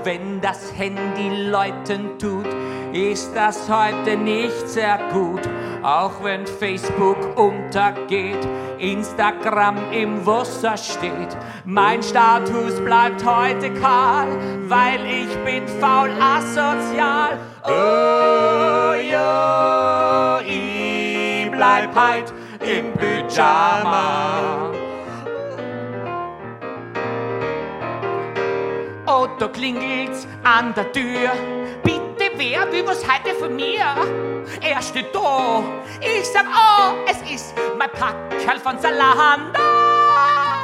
[0.06, 2.46] Wenn das Handy läuten tut,
[2.92, 5.40] ist das heute nicht sehr gut.
[5.82, 8.46] Auch wenn Facebook untergeht,
[8.78, 11.36] Instagram im Wasser steht.
[11.64, 14.28] Mein Status bleibt heute kahl,
[14.68, 17.40] weil ich bin faul asozial.
[17.64, 24.75] Oh ja, ich bleib heut im Pyjama.
[29.24, 31.30] Da klingelt's an der Tür.
[31.82, 33.80] Bitte, wer will was heute von mir?
[34.60, 35.62] Er steht da.
[36.00, 40.55] Ich sag, oh, es ist mein Packerl von Salahanda.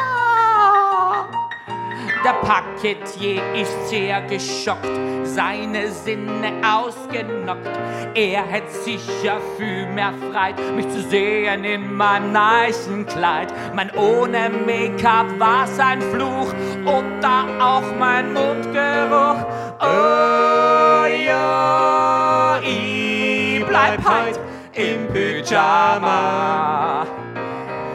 [2.25, 4.87] Der Paketier ist sehr geschockt,
[5.25, 7.69] seine Sinne ausgenockt.
[8.15, 13.53] Er hätte sicher viel mehr Freit, mich zu sehen in meinem neuen Kleid.
[13.75, 16.53] Mein ohne Make-up war sein Fluch
[16.85, 19.45] und da auch mein Mundgeruch.
[19.81, 24.39] Oh ja, ich bleib heut
[24.75, 27.05] im Pyjama.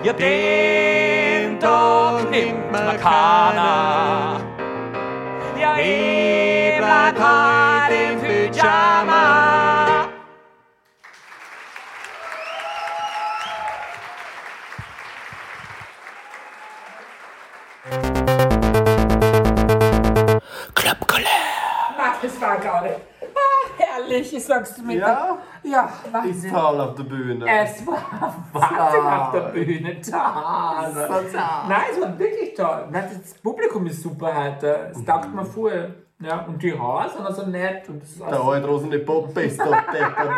[0.03, 0.96] Ja, den
[1.59, 4.39] Tag nimmt mir keiner.
[5.59, 9.47] Ja, ich bleib heut im Pyjama.
[21.99, 22.89] Ach, das war gerade.
[22.89, 23.06] Ah,
[23.97, 24.97] herrlich, ich sag's mir.
[24.97, 25.37] Ja?
[25.63, 26.51] Ja, Ist Wahnsinn.
[26.53, 27.45] toll auf der Bühne.
[27.47, 30.01] Es war Wahnsinn auf der Bühne.
[30.01, 30.19] Toll.
[31.67, 32.87] Nein, es war wirklich toll.
[32.91, 34.91] Das Publikum ist super heute.
[34.91, 35.95] Es taugt mir voll.
[36.19, 37.87] Ja, und die Haare sind also nett.
[37.89, 40.29] Und das ist Der alte rosene Poppe ist doch deppert.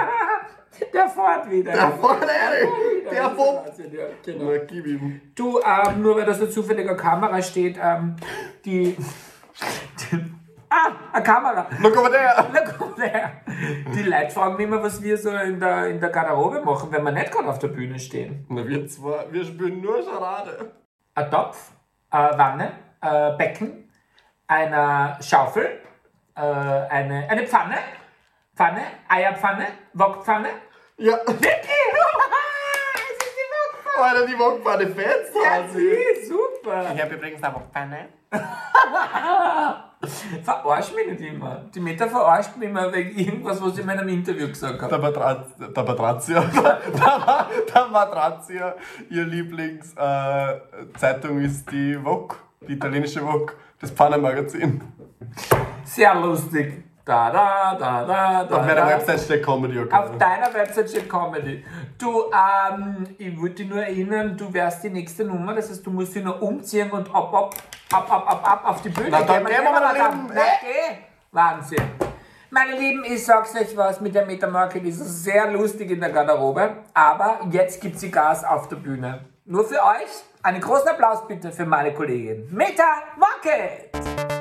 [0.94, 1.72] der fährt wieder.
[1.72, 3.12] Der vorne, wieder.
[3.12, 3.38] der.
[3.38, 4.52] Wahnsinn, ja, genau.
[4.52, 5.22] Na, gib ihm.
[5.36, 8.16] Du, ähm, nur weil das so zufällig eine Kamera steht, ähm,
[8.66, 8.96] die.
[10.70, 11.68] ah, eine Kamera.
[11.80, 12.46] Na, komm mal der.
[12.54, 13.32] Na komm her.
[13.94, 17.04] Die Leute fragen mich immer, was wir so in der, in der Garderobe machen, wenn
[17.04, 18.46] wir nicht gerade auf der Bühne stehen.
[18.50, 20.72] Na, wir zwei, wir spielen nur Charade.
[21.16, 21.72] Ein Topf,
[22.10, 23.92] eine Wanne, ein Becken,
[24.48, 25.82] eine Schaufel,
[26.36, 27.78] äh, eine, eine Pfanne,
[28.56, 30.50] Pfanne, Eierpfanne, Wokpfanne.
[30.98, 31.44] Ja, Wirklich?
[32.96, 34.10] Es ist die Wokpfanne.
[34.10, 36.94] Alter, die Wokpfanne fetzt Ja, sie super.
[36.94, 38.10] Ich hab übrigens eine Wokpfanne.
[40.44, 41.66] Verarsch mich nicht immer.
[41.76, 45.02] Die Meta verarscht mich immer wegen irgendwas, was ich in meinem Interview gesagt Der, habe.
[45.02, 46.80] Matraz, der Patrazia, der,
[47.74, 48.76] der Matrazia,
[49.10, 54.82] ihr Lieblingszeitung ist die Vogue, die italienische Vogue, das Pfannenmagazin.
[55.84, 56.86] Sehr lustig.
[57.04, 58.56] Da, da, da, da, da.
[58.56, 58.86] Auf meiner.
[58.88, 59.80] Website steht Comedy.
[59.80, 59.96] Okay.
[59.96, 61.66] Auf deiner Website steht Comedy.
[62.00, 65.92] Du, ähm, ich wollte dich nur erinnern, du wärst die nächste Nummer, das heißt, du
[65.92, 67.56] musst dich nur umziehen und ab, ab,
[67.92, 69.10] ab, ab, ab, ab auf die Bühne.
[69.12, 70.08] Na, dann Geh gehen wir mal mal da da.
[70.10, 70.32] drüben.
[70.34, 70.98] Na, geh.
[71.34, 71.84] Wahnsinn.
[72.52, 76.10] Meine Lieben, ich sag's euch was, mit der Metamarket ist es sehr lustig in der
[76.12, 79.26] Garderobe, aber jetzt gibt sie Gas auf der Bühne.
[79.44, 84.39] Nur für euch, einen großen Applaus bitte für meine Kollegin Meta Market.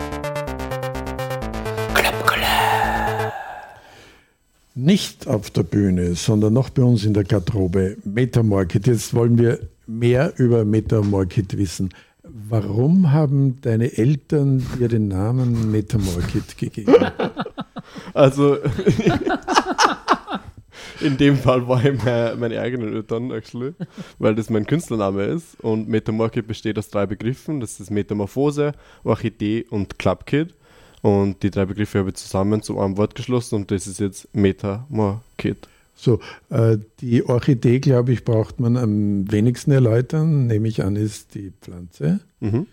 [4.81, 7.97] Nicht auf der Bühne, sondern noch bei uns in der Garderobe.
[8.05, 8.87] Metamorkit.
[8.87, 9.59] Jetzt wollen wir
[9.89, 11.89] mehr über Metamorkit wissen.
[12.23, 16.95] Warum haben deine Eltern dir den Namen Metamorkit gegeben?
[18.13, 18.59] Also,
[21.01, 23.73] in dem Fall war ich meine, meine eigenen Eltern, actually,
[24.19, 25.59] weil das mein Künstlername ist.
[25.61, 28.73] Und Metamorphik besteht aus drei Begriffen: Das ist Metamorphose,
[29.05, 30.55] Orchidee und Clubkid.
[31.03, 34.29] Und die drei Begriffe habe ich zusammen zu einem Wort geschlossen und das ist jetzt
[34.35, 35.69] Metamorkid.
[35.95, 36.21] So,
[36.51, 41.53] äh, die Orchidee, glaube ich, braucht man am wenigsten erläutern, nehme ich an, ist die
[41.61, 42.21] Pflanze.
[42.41, 42.67] Mhm.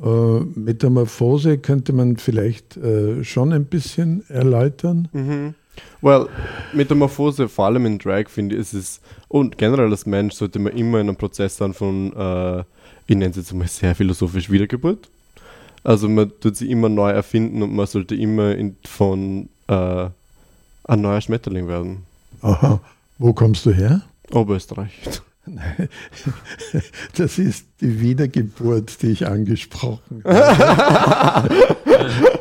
[0.00, 5.08] Äh, Metamorphose könnte man vielleicht äh, schon ein bisschen erläutern.
[5.12, 5.54] Mhm.
[6.00, 6.28] Well,
[6.72, 10.72] Metamorphose, vor allem in Drag, finde ich, ist es, und generell als Mensch sollte man
[10.72, 12.60] immer in einem Prozess sein von, äh,
[13.06, 15.08] ich nenne es jetzt mal sehr philosophisch Wiedergeburt.
[15.82, 20.08] Also man tut sie immer neu erfinden und man sollte immer in, von äh,
[20.84, 22.04] ein neuer Schmetterling werden.
[22.42, 22.80] Aha,
[23.18, 24.02] wo kommst du her?
[24.30, 24.92] Oberösterreich.
[25.46, 25.88] Nein,
[27.16, 31.48] das ist die Wiedergeburt, die ich angesprochen habe.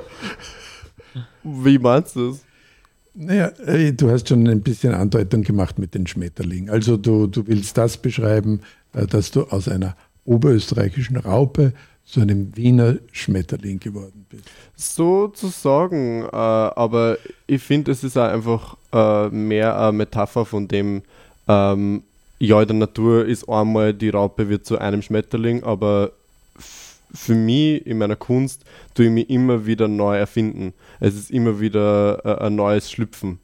[1.44, 2.42] Wie meinst du das?
[3.16, 6.70] Naja, äh, du hast schon ein bisschen Andeutung gemacht mit den Schmetterlingen.
[6.70, 8.62] Also du, du willst das beschreiben,
[8.94, 11.74] äh, dass du aus einer oberösterreichischen Raupe
[12.10, 14.46] zu einem Wiener Schmetterling geworden bist.
[14.76, 21.04] Sozusagen, äh, aber ich finde, es ist auch einfach äh, mehr eine Metapher von dem,
[21.48, 22.04] ähm,
[22.40, 26.12] ja, in der Natur ist einmal die Raupe wird zu einem Schmetterling, aber
[27.14, 28.64] für mich in meiner Kunst
[28.96, 30.74] tue ich mich immer wieder neu erfinden.
[31.00, 33.40] Es ist immer wieder äh, ein neues Schlüpfen.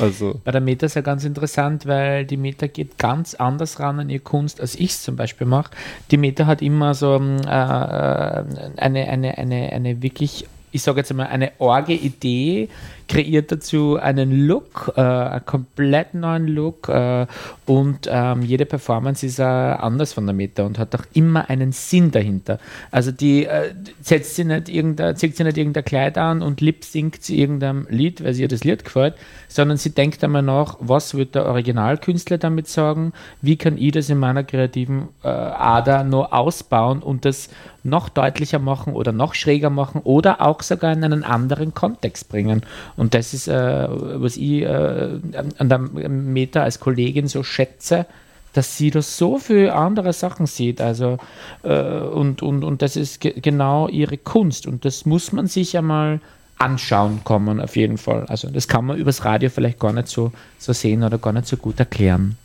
[0.00, 4.00] Also, Bei der Meta ist ja ganz interessant, weil die Meta geht ganz anders ran
[4.00, 5.70] an ihre Kunst, als ich es zum Beispiel mache.
[6.10, 11.10] Die Meta hat immer so ähm, äh, eine, eine, eine, eine wirklich, ich sage jetzt
[11.10, 12.68] einmal, eine orge Idee,
[13.08, 17.26] kreiert dazu einen Look, äh, einen komplett neuen Look äh,
[17.66, 21.72] und ähm, jede Performance ist äh, anders von der Meta und hat auch immer einen
[21.72, 22.58] Sinn dahinter.
[22.90, 26.84] Also die äh, setzt sie nicht irgendein, zieht sie nicht irgendein Kleid an und lip
[26.84, 29.14] singt sie irgendeinem Lied, weil sie ihr das Lied gefällt,
[29.48, 34.08] sondern sie denkt einmal nach, was wird der Originalkünstler damit sagen, wie kann ich das
[34.08, 37.48] in meiner kreativen äh, Ader noch ausbauen und das
[37.84, 42.62] noch deutlicher machen oder noch schräger machen oder auch sogar in einen anderen Kontext bringen.
[43.10, 45.18] Das ist, äh, was ich äh,
[45.58, 48.06] an der Meta als Kollegin so schätze,
[48.52, 50.80] dass sie da so viele andere Sachen sieht.
[50.80, 51.18] Also,
[51.62, 54.66] äh, und, und, und das ist ge genau ihre Kunst.
[54.66, 56.20] Und das muss man sich einmal
[56.58, 58.24] anschauen kommen, auf jeden Fall.
[58.26, 61.46] Also das kann man übers Radio vielleicht gar nicht so, so sehen oder gar nicht
[61.46, 62.36] so gut erklären.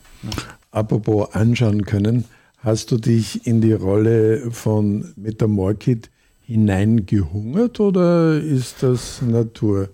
[0.72, 2.26] Apropos anschauen können,
[2.58, 6.10] hast du dich in die Rolle von Metamorkid
[6.42, 9.90] hineingehungert oder ist das Natur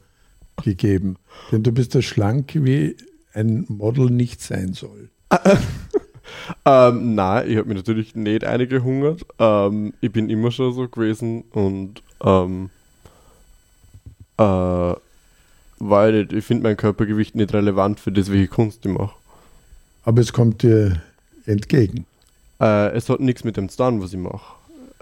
[0.63, 1.17] gegeben?
[1.51, 2.95] Denn du bist ja schlank, wie
[3.33, 5.09] ein Model nicht sein soll.
[6.65, 9.25] ähm, nein, ich habe mich natürlich nicht eingehungert.
[9.39, 12.69] Ähm, ich bin immer schon so gewesen und ähm,
[14.37, 14.93] äh,
[15.79, 19.15] weil ich finde mein Körpergewicht nicht relevant für das, welche Kunst ich mache.
[20.03, 21.01] Aber es kommt dir
[21.45, 22.05] entgegen.
[22.59, 24.55] Äh, es hat nichts mit dem zu tun, was ich mache.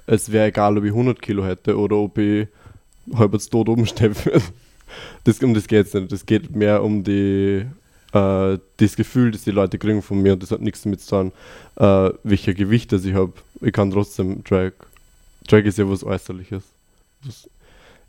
[0.08, 2.48] Es wäre egal, ob ich 100 Kilo hätte oder ob ich
[3.14, 4.12] halb tot oben stehe.
[5.24, 6.12] Das, um das geht es nicht.
[6.12, 7.66] Es geht mehr um die,
[8.14, 10.34] äh, das Gefühl, das die Leute kriegen von mir.
[10.34, 11.32] Und das hat nichts damit zu tun,
[11.78, 13.34] äh, welcher Gewicht das ich habe.
[13.62, 14.72] Ich kann trotzdem Drag.
[15.48, 16.64] Drag ist ja was Äußerliches.
[17.24, 17.50] Was,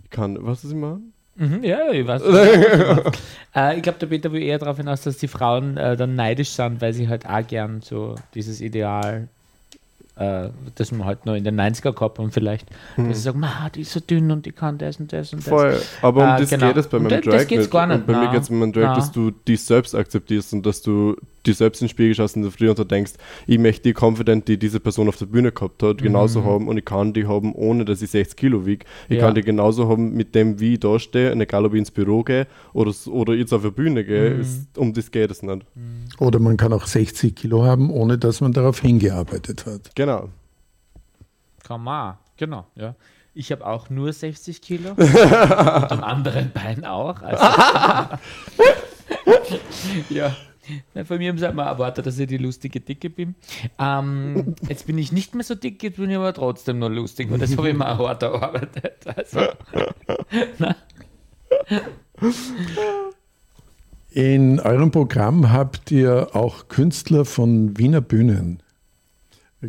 [0.04, 1.00] ich kann, was ist ich meine?
[1.36, 2.22] Mhm, ja, ich weiß.
[3.54, 6.50] äh, ich glaube, der Peter will eher darauf hinaus, dass die Frauen äh, dann neidisch
[6.50, 9.28] sind, weil sie halt auch gern so dieses Ideal,
[10.22, 13.08] äh, das man halt noch in den 90er gehabt haben, vielleicht, Mhm.
[13.08, 15.40] dass sie sagen, "Ma, die ist so dünn und die kann das und das und
[15.40, 15.48] das.
[15.48, 16.68] Voll, aber um Äh, das genau.
[16.68, 17.70] geht es bei meinem Drag das geht's nicht.
[17.70, 17.96] gar nicht.
[17.98, 18.94] Und bei mir Na, geht es mit meinem Drag, na.
[18.96, 21.16] dass du dich selbst akzeptierst und dass du
[21.46, 23.14] dich selbst in den Spiegel schaust in der Früh und du denkst,
[23.48, 26.44] ich möchte die Confident, die diese Person auf der Bühne gehabt hat, genauso Mhm.
[26.44, 28.86] haben und ich kann die haben, ohne dass ich 60 Kilo wiege.
[29.08, 29.24] Ich Ja.
[29.26, 31.90] kann die genauso haben mit dem, wie ich da stehe, und egal ob ich ins
[31.90, 34.40] Büro gehe oder, oder jetzt auf der Bühne gehe, Mhm.
[34.40, 35.62] ist, um das geht es nicht.
[36.20, 39.90] Oder man kann auch 60 Kilo haben, ohne dass man darauf hingearbeitet hat.
[39.96, 40.11] Genau.
[41.68, 42.16] Man, auch.
[42.36, 42.94] genau, ja.
[43.34, 45.00] Ich habe auch nur 60 Kilo und
[45.92, 47.22] am anderen Bein auch.
[47.22, 47.44] Also,
[50.10, 50.36] ja.
[50.94, 53.34] Na, von mir haben sie immer erwartet, dass ich die lustige Dicke bin.
[53.78, 57.30] Ähm, jetzt bin ich nicht mehr so dick, jetzt bin ich aber trotzdem noch lustig,
[57.30, 59.06] weil das habe ich mir auch hart erarbeitet.
[59.16, 59.40] Also,
[64.10, 68.61] In eurem Programm habt ihr auch Künstler von Wiener Bühnen.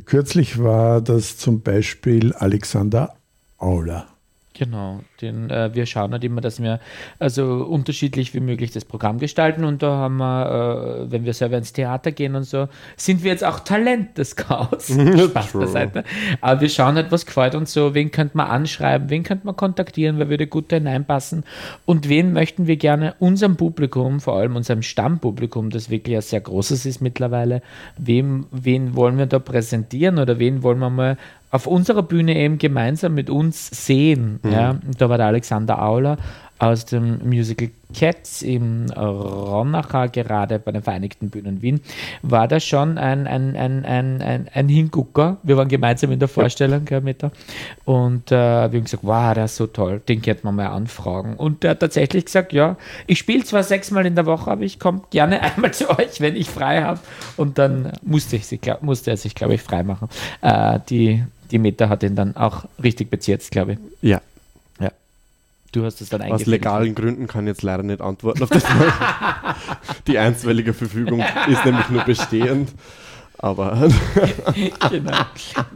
[0.06, 3.16] Kürzlich war das zum Beispiel Alexander
[3.58, 4.08] Auler.
[4.54, 6.80] Genau, den, äh, wir schauen halt immer, dass wir
[7.19, 11.57] also unterschiedlich wie möglich das Programm gestalten und da haben wir, äh, wenn wir selber
[11.57, 12.67] ins Theater gehen und so,
[12.97, 14.88] sind wir jetzt auch Talent des Chaos.
[15.30, 16.03] Spaß beiseite.
[16.41, 19.55] Aber wir schauen halt, was gefällt uns so, wen könnte man anschreiben, wen könnte man
[19.55, 21.43] kontaktieren, wer würde gut da hineinpassen
[21.86, 26.41] und wen möchten wir gerne unserem Publikum, vor allem unserem Stammpublikum, das wirklich ein sehr
[26.41, 27.61] großes ist mittlerweile,
[27.97, 31.17] wem, wen wollen wir da präsentieren oder wen wollen wir mal
[31.53, 34.39] auf unserer Bühne eben gemeinsam mit uns sehen.
[34.43, 34.71] Ja?
[34.71, 36.18] Und da war der Alexander Auler
[36.57, 41.82] aus dem Musical Cats im Ronacher, gerade bei den Vereinigten Bühnen Wien,
[42.24, 45.38] war da schon ein, ein, ein, ein, ein, ein Hingucker.
[45.43, 47.32] Wir waren gemeinsam in der Vorstellung mit da.
[47.86, 51.36] Und äh, wir haben gesagt, wow, der ist so toll, den könnte man mal anfragen.
[51.36, 54.80] Und der hat tatsächlich gesagt, ja, ich spiele zwar sechsmal in der Woche, aber ich
[54.80, 56.99] komme gerne einmal zu euch, wenn ich frei habe.
[57.38, 60.09] Und dann musste, ich, sie, musste er sich, glaube ich, frei machen.
[60.41, 63.80] Äh, die, die Meta hat ihn dann auch richtig bezirzt, glaube ich.
[64.01, 64.20] Ja.
[65.74, 68.63] Du hast es dann Aus legalen Gründen kann ich jetzt leider nicht antworten auf das.
[70.07, 72.71] Die einstweilige Verfügung ist nämlich nur bestehend.
[73.39, 73.71] Aber
[74.89, 75.17] genau.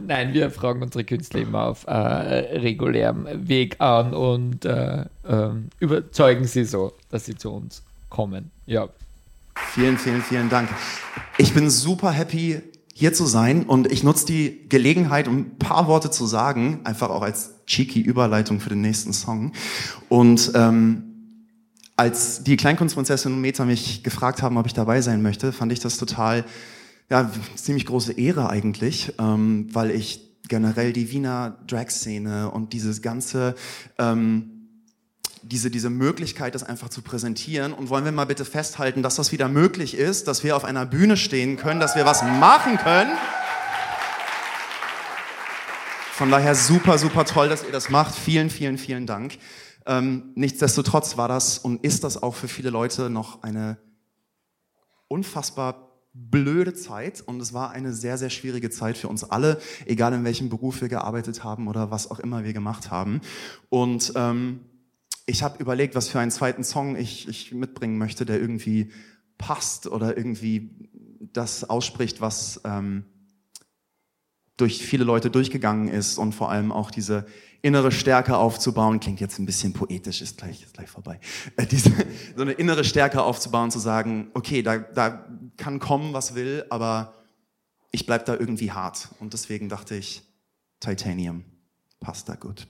[0.06, 6.44] Nein, wir fragen unsere Künstler immer auf äh, regulärem Weg an und äh, ähm, überzeugen
[6.44, 8.52] sie so, dass sie zu uns kommen.
[8.66, 8.88] Ja.
[9.74, 10.70] Vielen, vielen, vielen Dank.
[11.36, 12.62] Ich bin super happy,
[12.98, 17.10] hier zu sein und ich nutze die Gelegenheit, um ein paar Worte zu sagen, einfach
[17.10, 19.52] auch als cheeky Überleitung für den nächsten Song.
[20.08, 21.04] Und ähm,
[21.94, 25.78] als die Kleinkunstprinzessin und Meta mich gefragt haben, ob ich dabei sein möchte, fand ich
[25.78, 26.44] das total,
[27.08, 33.54] ja, ziemlich große Ehre eigentlich, ähm, weil ich generell die Wiener Drag-Szene und dieses ganze
[34.00, 34.57] ähm,
[35.42, 37.72] diese, diese Möglichkeit, das einfach zu präsentieren.
[37.72, 40.86] Und wollen wir mal bitte festhalten, dass das wieder möglich ist, dass wir auf einer
[40.86, 43.12] Bühne stehen können, dass wir was machen können.
[46.12, 48.14] Von daher super, super toll, dass ihr das macht.
[48.14, 49.38] Vielen, vielen, vielen Dank.
[49.86, 53.78] Ähm, nichtsdestotrotz war das und ist das auch für viele Leute noch eine
[55.08, 60.12] unfassbar blöde Zeit und es war eine sehr, sehr schwierige Zeit für uns alle, egal
[60.12, 63.20] in welchem Beruf wir gearbeitet haben oder was auch immer wir gemacht haben.
[63.68, 64.60] Und ähm,
[65.28, 68.90] ich habe überlegt, was für einen zweiten Song ich, ich mitbringen möchte, der irgendwie
[69.36, 70.88] passt oder irgendwie
[71.20, 73.04] das ausspricht, was, ähm,
[74.56, 77.26] durch viele Leute durchgegangen ist und vor allem auch diese
[77.62, 81.20] innere Stärke aufzubauen, klingt jetzt ein bisschen poetisch, ist gleich, ist gleich vorbei,
[81.56, 81.92] äh, diese,
[82.36, 85.26] so eine innere Stärke aufzubauen, zu sagen, okay, da, da
[85.56, 87.14] kann kommen, was will, aber
[87.90, 89.08] ich bleib da irgendwie hart.
[89.20, 90.22] Und deswegen dachte ich,
[90.80, 91.44] Titanium
[92.00, 92.66] passt da gut.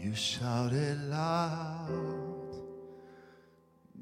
[0.00, 2.56] You shouted loud,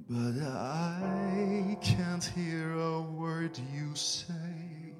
[0.08, 4.92] but I can't hear a word you say.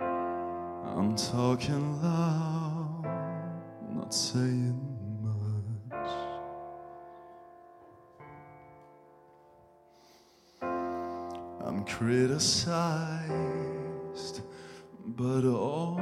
[0.00, 3.04] I'm talking loud,
[3.94, 4.76] not saying
[5.22, 6.10] much.
[11.64, 13.22] I'm criticized,
[15.06, 16.00] but all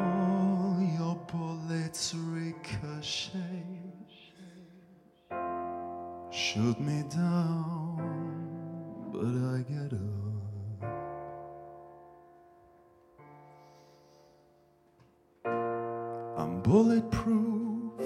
[0.98, 3.89] your bullets ricochet.
[6.52, 7.94] Shoot me down,
[9.12, 10.40] but I get up.
[16.36, 18.00] I'm bulletproof,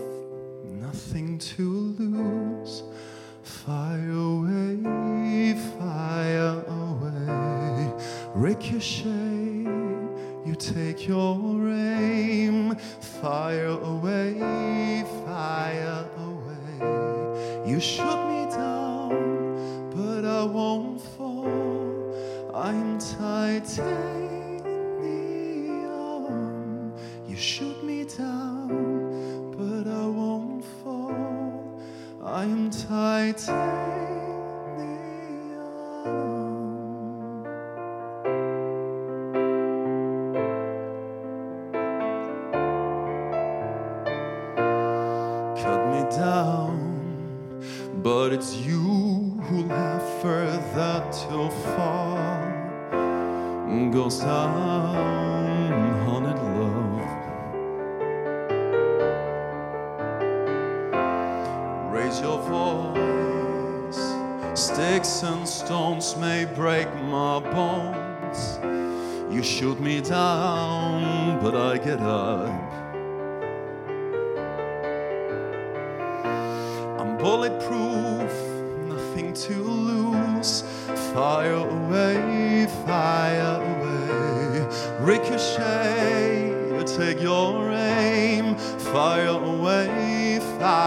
[0.65, 2.83] nothing to lose.
[3.43, 7.95] Fire away, fire away.
[8.35, 9.65] Ricochet,
[10.45, 12.77] you take your aim.
[12.77, 17.65] Fire away, fire away.
[17.67, 18.24] You shoot
[23.65, 24.65] titanium.
[27.27, 31.81] You shoot me down, but I won't fall.
[32.23, 33.94] I am titanium.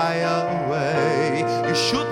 [0.08, 1.44] fly away.
[1.68, 2.07] You should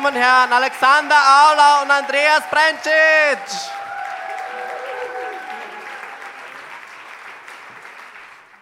[0.00, 3.70] Damen und Herren, Alexander Auler und Andreas Brencic.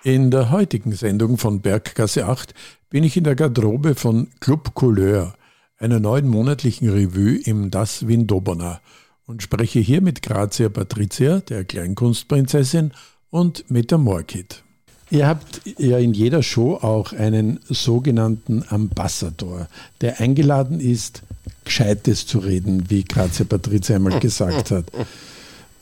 [0.03, 2.55] In der heutigen Sendung von Berggasse 8
[2.91, 5.35] bin ich in der Garderobe von Club Couleur,
[5.79, 8.81] einer neuen monatlichen Revue im Das Windobona
[9.27, 12.93] und spreche hier mit Grazia Patricia, der Kleinkunstprinzessin,
[13.31, 14.65] und mit der Morkit.
[15.11, 19.69] Ihr habt ja in jeder Show auch einen sogenannten Ambassador,
[20.01, 21.23] der eingeladen ist,
[21.65, 24.87] Gescheites zu reden, wie Grazia Patricia einmal gesagt hat.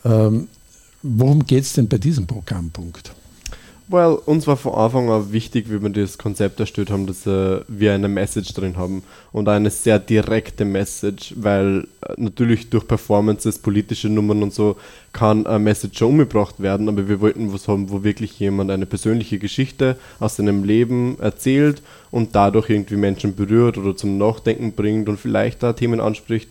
[0.04, 0.48] Ähm,
[1.02, 3.12] worum geht es denn bei diesem Programmpunkt?
[3.88, 7.60] Well, uns war von Anfang an wichtig, wie wir das Konzept erstellt haben, dass äh,
[7.68, 13.60] wir eine Message drin haben und eine sehr direkte Message, weil äh, natürlich durch Performances,
[13.60, 14.76] politische Nummern und so
[15.12, 18.86] kann eine Message schon umgebracht werden, aber wir wollten was haben, wo wirklich jemand eine
[18.86, 21.80] persönliche Geschichte aus seinem Leben erzählt
[22.10, 26.50] und dadurch irgendwie Menschen berührt oder zum Nachdenken bringt und vielleicht da Themen anspricht,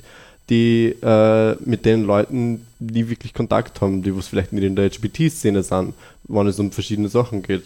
[0.50, 4.86] die äh, mit den Leuten, die wirklich Kontakt haben, die was vielleicht nicht in der
[4.86, 5.94] LGBT-Szene sind,
[6.28, 7.64] wenn es um verschiedene Sachen geht.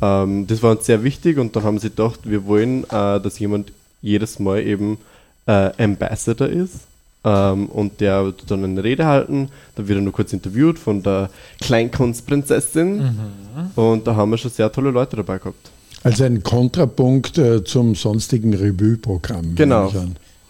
[0.00, 3.38] Ähm, das war uns sehr wichtig und dann haben sie gedacht, wir wollen, äh, dass
[3.38, 4.98] jemand jedes Mal eben
[5.46, 6.80] äh, Ambassador ist
[7.24, 11.02] ähm, und der wird dann eine Rede halten, dann wird er nur kurz interviewt von
[11.02, 11.28] der
[11.60, 13.70] Kleinkunstprinzessin Mhm.
[13.76, 15.70] und da haben wir schon sehr tolle Leute dabei gehabt.
[16.02, 19.54] Also ein Kontrapunkt äh, zum sonstigen Revue-Programm.
[19.54, 19.90] Genau.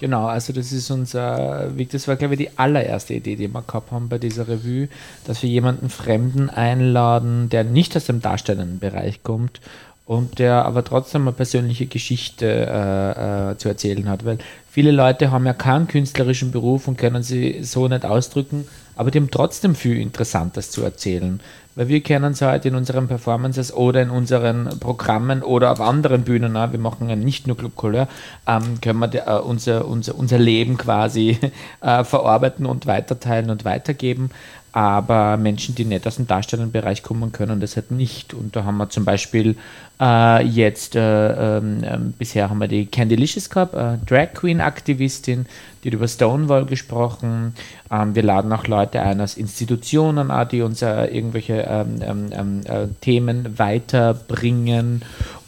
[0.04, 3.90] Genau, also das ist unser das war glaube ich die allererste Idee, die wir gehabt
[3.90, 4.88] haben bei dieser Revue,
[5.26, 9.62] dass wir jemanden Fremden einladen, der nicht aus dem darstellenden Bereich kommt
[10.04, 14.36] und der aber trotzdem eine persönliche Geschichte äh, äh, zu erzählen hat, weil
[14.70, 19.20] viele Leute haben ja keinen künstlerischen Beruf und können sie so nicht ausdrücken, aber die
[19.20, 21.40] haben trotzdem viel Interessantes zu erzählen.
[21.76, 26.22] Weil wir kennen es halt in unseren Performances oder in unseren Programmen oder auf anderen
[26.22, 28.08] Bühnen, wir machen ja nicht nur Club Couleur,
[28.46, 31.38] ähm, können wir äh, unser, unser, unser Leben quasi
[31.80, 34.30] äh, verarbeiten und weiterteilen und weitergeben.
[34.76, 38.34] Aber Menschen, die nicht aus dem darstellenden Bereich kommen, können das halt nicht.
[38.34, 39.54] Und da haben wir zum Beispiel
[40.00, 45.46] äh, jetzt, äh, ähm, bisher haben wir die Candylicious gehabt, äh, Drag Queen Aktivistin,
[45.84, 47.54] die hat über Stonewall gesprochen.
[47.88, 52.30] Ähm, wir laden auch Leute ein aus Institutionen, auch, die uns äh, irgendwelche ähm, ähm,
[52.32, 55.02] ähm, äh, Themen weiterbringen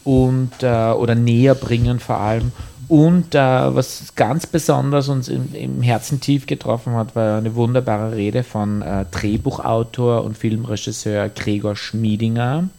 [0.05, 2.53] und äh, oder näher bringen vor allem.
[2.87, 8.15] Und äh, was ganz besonders uns im, im Herzen tief getroffen hat, war eine wunderbare
[8.15, 12.69] Rede von äh, Drehbuchautor und Filmregisseur Gregor Schmiedinger,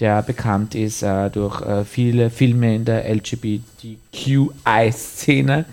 [0.00, 5.64] der bekannt ist äh, durch äh, viele Filme in der LGBTQI-Szene.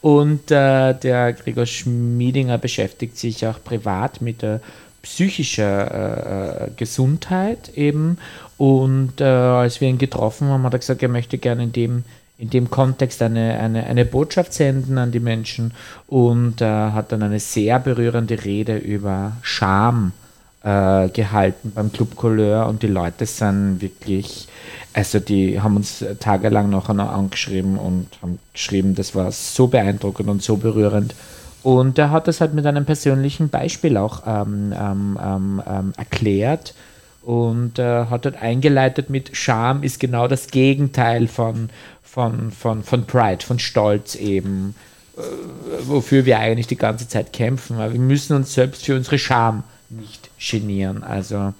[0.00, 4.60] Und äh, der Gregor Schmiedinger beschäftigt sich auch privat mit der
[5.18, 8.18] äh, äh, Gesundheit eben.
[8.56, 12.04] Und äh, als wir ihn getroffen haben, hat er gesagt, er möchte gerne in dem
[12.38, 15.72] in dem Kontext eine, eine, eine Botschaft senden an die Menschen
[16.06, 20.12] und äh, hat dann eine sehr berührende Rede über Scham
[20.62, 24.48] äh, gehalten beim Club Couleur und die Leute sind wirklich,
[24.92, 30.42] also die haben uns tagelang noch angeschrieben und haben geschrieben, das war so beeindruckend und
[30.42, 31.14] so berührend.
[31.62, 36.74] Und er hat das halt mit einem persönlichen Beispiel auch ähm, ähm, ähm, ähm, erklärt
[37.22, 41.70] und äh, hat dort eingeleitet mit Scham ist genau das Gegenteil von,
[42.16, 44.74] von, von, von Pride, von Stolz eben,
[45.18, 45.20] äh,
[45.82, 47.76] wofür wir eigentlich die ganze Zeit kämpfen.
[47.76, 51.04] Aber wir müssen uns selbst für unsere Scham nicht genieren.
[51.04, 51.52] Also,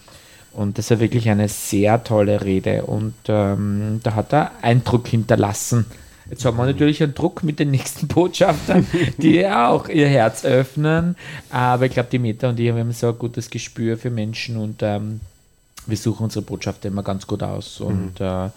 [0.54, 5.84] und das war wirklich eine sehr tolle Rede und ähm, da hat er Eindruck hinterlassen.
[6.30, 8.86] Jetzt haben wir natürlich einen Druck mit den nächsten Botschaftern,
[9.18, 11.16] die auch ihr Herz öffnen.
[11.50, 14.82] Aber ich glaube, die Meta und ich haben so ein gutes Gespür für Menschen und
[14.82, 15.20] ähm,
[15.84, 18.48] wir suchen unsere Botschafter immer ganz gut aus und äh,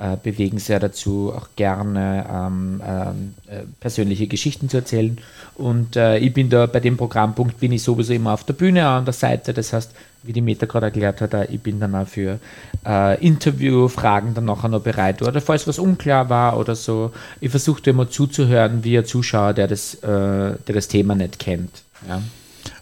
[0.00, 5.18] äh, bewegen sehr dazu, auch gerne ähm, ähm, äh, persönliche Geschichten zu erzählen.
[5.56, 8.86] Und äh, ich bin da bei dem Programmpunkt, bin ich sowieso immer auf der Bühne
[8.86, 9.52] an der Seite.
[9.52, 9.90] Das heißt,
[10.22, 12.38] wie die Meta gerade erklärt hat, äh, ich bin dann auch für
[12.86, 15.20] äh, Interviewfragen dann nachher noch bereit.
[15.20, 19.68] Oder falls was unklar war oder so, ich versuche immer zuzuhören, wie ein Zuschauer, der
[19.68, 21.82] das, äh, der das Thema nicht kennt.
[22.08, 22.22] Ja.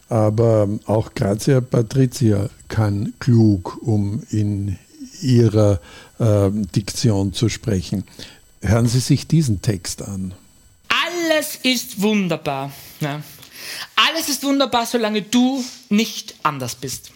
[0.08, 4.78] Aber auch Grazia Patricia kann klug, um in
[5.20, 5.80] ihrer
[6.18, 8.04] äh, Diktion zu sprechen.
[8.60, 10.34] Hören Sie sich diesen Text an.
[10.88, 12.72] Alles ist wunderbar.
[13.00, 13.22] Ja.
[13.96, 17.12] Alles ist wunderbar, solange du nicht anders bist.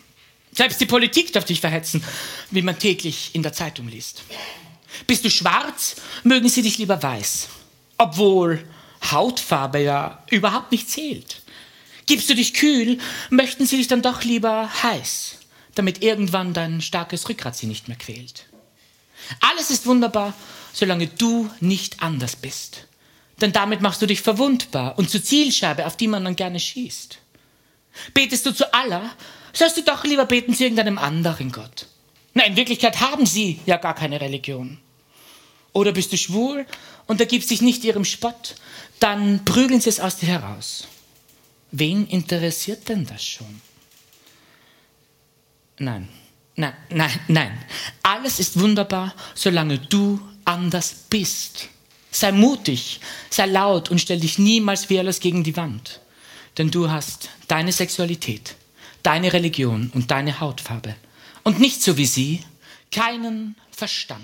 [0.55, 2.05] Selbst die Politik darf dich verhetzen,
[2.51, 4.23] wie man täglich in der Zeitung liest.
[5.07, 7.49] Bist du schwarz, mögen sie dich lieber weiß.
[7.97, 8.63] Obwohl
[9.11, 11.43] Hautfarbe ja überhaupt nicht zählt.
[12.07, 12.99] Gibst du dich kühl,
[13.31, 15.39] möchten sie dich dann doch lieber heiß,
[15.75, 18.47] damit irgendwann dein starkes Rückgrat sie nicht mehr quält.
[19.41, 20.35] Alles ist wunderbar,
[20.72, 22.87] solange du nicht anders bist.
[23.41, 27.18] Denn damit machst du dich verwundbar und zur Zielscheibe, auf die man dann gerne schießt.
[28.14, 29.11] Betest du zu Allah,
[29.53, 31.87] sollst du doch lieber beten zu irgendeinem anderen Gott.
[32.35, 34.78] Na, in Wirklichkeit haben sie ja gar keine Religion.
[35.72, 36.66] Oder bist du schwul
[37.07, 38.55] und ergibst dich nicht ihrem Spott,
[39.01, 40.87] dann prügeln sie es aus dir heraus.
[41.70, 43.61] Wen interessiert denn das schon?
[45.78, 46.09] Nein,
[46.57, 47.59] nein, nein, nein.
[48.03, 51.69] Alles ist wunderbar, solange du anders bist.
[52.11, 53.01] Sei mutig,
[53.31, 56.01] sei laut und stell dich niemals wehrlos gegen die Wand.
[56.59, 58.55] Denn du hast deine Sexualität,
[59.03, 60.95] deine Religion und deine Hautfarbe.
[61.43, 62.41] Und nicht so wie sie,
[62.91, 64.21] keinen Verstand.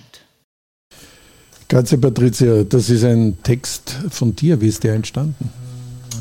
[1.68, 4.60] Grazie Patricia, das ist ein Text von dir.
[4.60, 5.50] Wie ist der entstanden?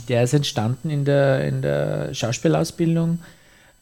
[0.08, 3.20] Der ist entstanden in der, in der Schauspielausbildung.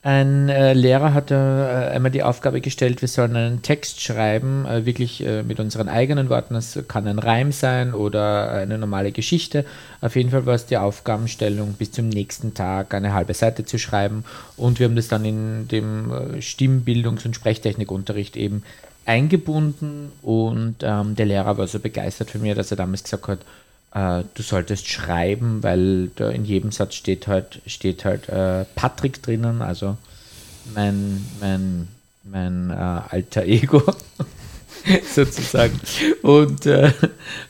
[0.06, 4.86] Ein äh, Lehrer hat äh, einmal die Aufgabe gestellt, wir sollen einen Text schreiben, äh,
[4.86, 6.53] wirklich äh, mit unseren eigenen Worten.
[6.53, 9.66] Das kann ein Reim sein oder eine normale Geschichte.
[10.01, 13.80] Auf jeden Fall war es die Aufgabenstellung, bis zum nächsten Tag eine halbe Seite zu
[13.80, 14.26] schreiben.
[14.58, 18.62] Und wir haben das dann in dem äh, Stimmbildungs- und Sprechtechnikunterricht eben
[19.08, 20.12] eingebunden.
[20.22, 23.39] Und ähm, der Lehrer war so begeistert von mir, dass er damals gesagt hat,
[23.96, 29.24] äh, du solltest schreiben, weil da in jedem Satz steht halt, steht halt äh, Patrick
[29.24, 29.98] drinnen, also
[30.76, 31.88] mein, mein,
[32.24, 33.82] mein äh, alter Ego
[35.16, 35.80] sozusagen.
[36.22, 36.91] Und, äh,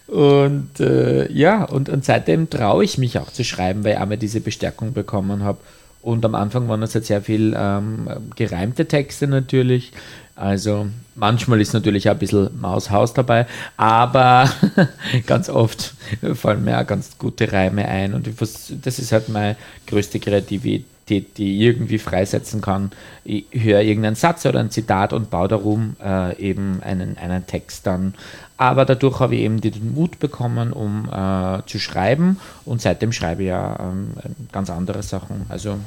[0.08, 4.18] und äh, ja, und, und seitdem traue ich mich auch zu schreiben, weil ich einmal
[4.18, 5.58] diese Bestärkung bekommen habe.
[6.04, 9.91] Und am Anfang waren es halt sehr viel ähm, gereimte Texte natürlich.
[10.38, 14.50] Also manchmal ist natürlich auch ein bisschen Maushaus dabei, aber
[15.28, 15.94] ganz oft
[16.34, 18.14] fallen mir auch ganz gute Reime ein.
[18.14, 19.56] Und vers- das ist halt meine
[19.88, 22.92] größte Kreativität, die ich irgendwie freisetzen kann.
[23.24, 27.88] Ich höre irgendeinen Satz oder ein Zitat und baue darum äh, eben einen, einen Text
[27.88, 28.14] dann.
[28.58, 32.40] Aber dadurch habe ich eben den Mut bekommen, um äh, zu schreiben.
[32.66, 34.10] Und seitdem schreibe ich ja ähm,
[34.52, 35.46] ganz andere Sachen.
[35.48, 35.78] Also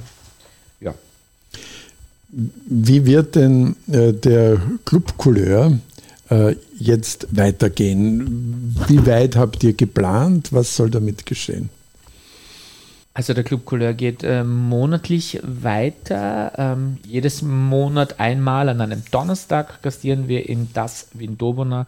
[0.81, 0.95] ja.
[2.31, 5.79] Wie wird denn äh, der Club Couleur
[6.31, 8.77] äh, jetzt weitergehen?
[8.87, 10.53] Wie weit habt ihr geplant?
[10.53, 11.71] Was soll damit geschehen?
[13.15, 16.53] Also der Club Couleur geht äh, monatlich weiter.
[16.57, 21.87] Ähm, jedes Monat einmal an einem Donnerstag gastieren wir in das Windobona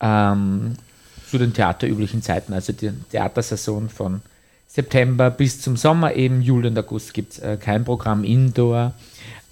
[0.00, 0.76] ähm,
[1.28, 4.22] zu den theaterüblichen Zeiten, also die Theatersaison von
[4.68, 8.94] September bis zum Sommer, eben Juli und August gibt es äh, kein Programm Indoor.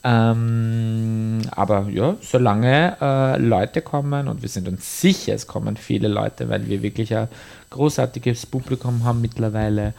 [0.09, 6.07] Ähm, aber ja, solange äh, Leute kommen und wir sind uns sicher, es kommen viele
[6.07, 7.27] Leute, weil wir wirklich ein
[7.71, 9.95] großartiges Publikum haben mittlerweile,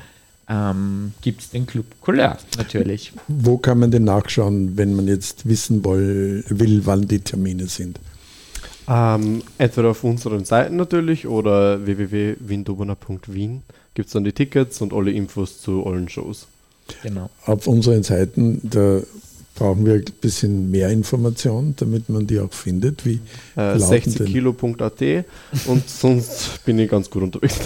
[0.47, 3.11] ähm, gibt es den Club Couleur natürlich.
[3.27, 7.99] Wo kann man denn nachschauen, wenn man jetzt wissen will, will wann die Termine sind?
[8.87, 15.11] Ähm, entweder auf unseren Seiten natürlich oder www.windobana.wien gibt es dann die Tickets und alle
[15.11, 16.47] Infos zu allen Shows.
[17.03, 17.29] Genau.
[17.45, 19.01] Auf unseren Seiten, da
[19.57, 23.05] brauchen wir ein bisschen mehr Information, damit man die auch findet.
[23.05, 23.19] Wie
[23.55, 25.25] Äh, lauten denn- 60kilo.at
[25.67, 27.59] und sonst bin ich ganz gut unterwegs.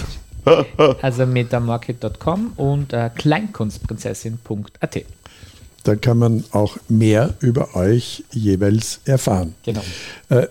[1.01, 5.03] Also metamarket.com und äh, kleinkunstprinzessin.at.
[5.83, 9.55] Da kann man auch mehr über euch jeweils erfahren.
[9.63, 9.81] Genau.
[10.29, 10.47] Äh,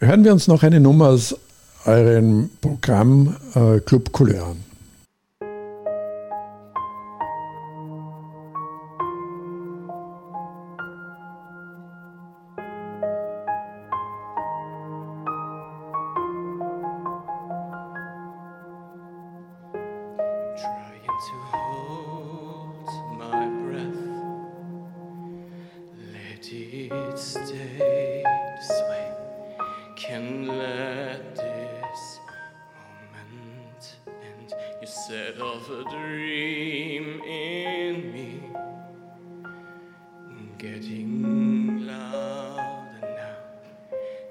[0.00, 1.36] hören wir uns noch eine Nummer aus
[1.84, 4.56] eurem Programm äh, Club Couleur an.
[34.88, 38.40] Set off a dream in me,
[40.56, 43.36] getting louder now.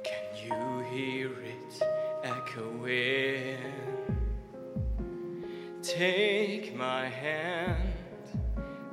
[0.04, 1.84] Can you hear it
[2.24, 3.58] echoing?
[5.84, 7.94] Take my hand.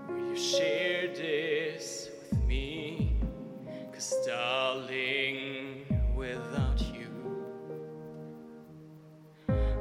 [0.06, 3.16] Will you share this with me?
[3.90, 5.03] Cause, darling,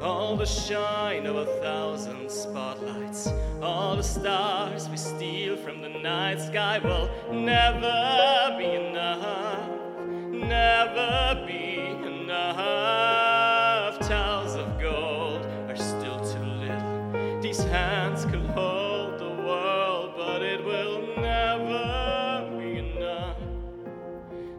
[0.04, 3.30] all the shine of a thousand spotlights,
[3.62, 9.70] all the stars we steal from the night sky will never be enough.
[10.30, 13.98] Never be enough.
[14.00, 17.42] Towers of gold are still too little.
[17.42, 23.38] These hands could hold the world, but it will never be enough.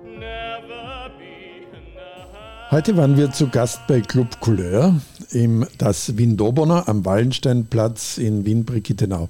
[0.06, 2.70] Never be enough.
[2.70, 4.94] Heute waren wir zu Gast bei Club Couleur
[5.30, 9.28] im Das Windoboner am Wallensteinplatz in Wien-Brigittenau.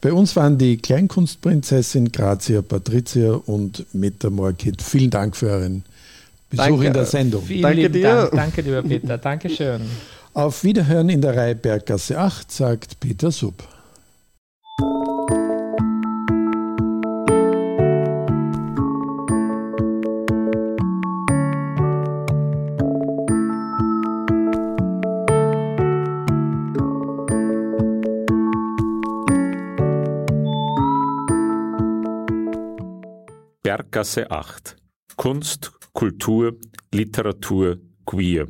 [0.00, 4.82] Bei uns waren die Kleinkunstprinzessin Grazia Patricia und Meta Morkit.
[4.82, 5.84] Vielen Dank für euren
[6.50, 6.86] Besuch Danke.
[6.86, 7.42] in der Sendung.
[7.44, 8.30] Vielen lieben Dank.
[8.32, 9.18] Danke, lieber Peter.
[9.18, 9.82] Dankeschön.
[10.34, 13.54] Auf Wiederhören in der Reihe Berggasse 8, sagt Peter Sub.
[34.00, 34.76] Berggasse 8.
[35.16, 36.58] Kunst, Kultur,
[36.90, 38.48] Literatur, Queer.